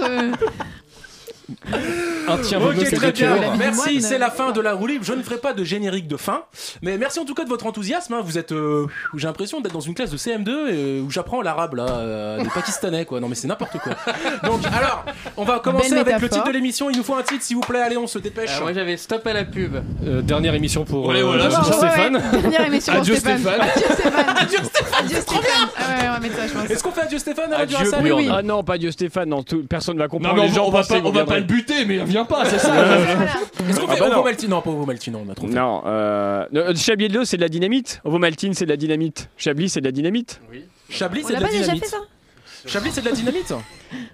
[2.28, 3.36] Un tiers Ok, très deux bien.
[3.58, 5.04] Merci, c'est la fin de la roue libre.
[5.04, 6.42] Je ne ferai pas de générique de fin,
[6.82, 8.14] mais merci en tout cas de votre enthousiasme.
[8.14, 8.20] hein.
[8.24, 11.74] Vous êtes, euh, j'ai l'impression d'être dans une classe de CM2 euh, où j'apprends l'arabe
[11.74, 13.20] là, euh, des Pakistanais quoi.
[13.20, 13.92] Non mais c'est n'importe quoi.
[14.44, 15.04] Donc alors,
[15.36, 16.38] on va commencer Belle avec le métaphore.
[16.44, 16.90] titre de l'émission.
[16.90, 17.80] Il nous faut un titre, s'il vous plaît.
[17.82, 18.50] Allez, on se dépêche.
[18.50, 19.76] Alors, moi j'avais stop à la pub.
[20.06, 21.78] Euh, dernière émission pour, Allez, voilà, pour c'est ça.
[21.90, 22.22] Stéphane.
[22.40, 23.38] Dernière émission pour Adieu, Stéphane.
[23.40, 23.60] Stéphane.
[23.60, 24.24] Adieu Stéphane.
[24.38, 25.04] Adieu Stéphane.
[25.04, 25.68] Adieu Stéphane.
[25.76, 26.70] Ah ouais, on va mettre ça, je pense.
[26.70, 28.28] Est-ce qu'on fait adieu Stéphane à Radio Adieu, Rassel oui, oui.
[28.32, 30.36] Ah non, pas Dieu Stéphane, non, tout- personne va comprendre.
[30.36, 31.84] Non, mais les on, gens on va pensaient pas, que on va pas le buter,
[31.86, 32.74] mais il revient pas, c'est ça.
[33.68, 34.24] Est-ce qu'on Ah fait bah Ovo non.
[34.24, 35.54] Maltine Non, pas Ovo Maltine, on a trop fait.
[35.54, 38.00] Non, euh, euh, Chablis de l'eau, c'est de la dynamite.
[38.04, 39.28] Ovomaltine, c'est de la dynamite.
[39.36, 40.40] Chablis, c'est de la dynamite.
[40.88, 41.84] Chablis, On c'est l'a de la pas déjà dynamite.
[41.84, 41.98] fait ça?
[42.66, 43.52] Chablis, c'est de la dynamite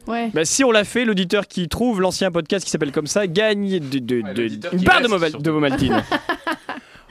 [0.08, 0.30] Ouais.
[0.34, 3.78] Bah, si on l'a fait, l'auditeur qui trouve l'ancien podcast qui s'appelle comme ça gagne
[3.78, 5.42] de, de- de- l'auditeur une barre de, reste, surtout.
[5.44, 6.02] de Vomaltine.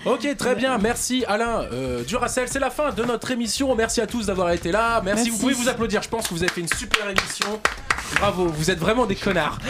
[0.05, 2.47] Ok, très bien, merci Alain euh, Duracell.
[2.47, 3.75] C'est la fin de notre émission.
[3.75, 5.01] Merci à tous d'avoir été là.
[5.03, 5.23] Merci.
[5.25, 5.29] Merci.
[5.29, 6.01] vous pouvez vous applaudir.
[6.01, 7.59] Je pense que vous avez fait une super émission.
[8.15, 9.59] Bravo, vous êtes vraiment des connards.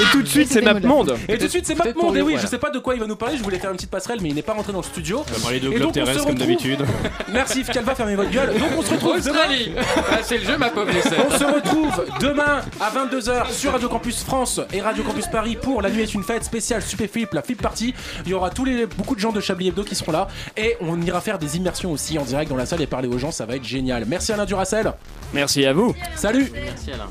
[0.00, 1.16] Et tout de suite, c'est MapMonde.
[1.28, 2.16] Et tout de suite, c'est Mapmonde.
[2.16, 3.36] Et oui, je sais pas de quoi il va nous parler.
[3.36, 5.24] Je voulais faire une petite passerelle, mais il n'est pas rentré dans le studio.
[5.28, 6.84] On va parler de globe terrestre comme d'habitude.
[7.32, 8.58] Merci Yves Calva, fermez votre gueule.
[8.58, 9.30] Donc on se retrouve demain.
[9.30, 9.72] Australie
[10.10, 10.90] Ah, C'est le jeu, ma pauvre.
[10.94, 15.80] On se retrouve demain à 22h sur Radio Campus France et Radio Campus Paris pour
[15.82, 17.94] La Nuit est une fête spéciale Stupéflip, la Flip Party.
[18.24, 20.76] Il y aura tous les, beaucoup de gens de Chablis Hebdo qui seront là et
[20.80, 23.30] on ira faire des immersions aussi en direct dans la salle et parler aux gens,
[23.30, 24.04] ça va être génial.
[24.06, 24.92] Merci Alain Duracell.
[25.32, 25.94] Merci à vous.
[26.14, 27.10] Salut Merci Alain.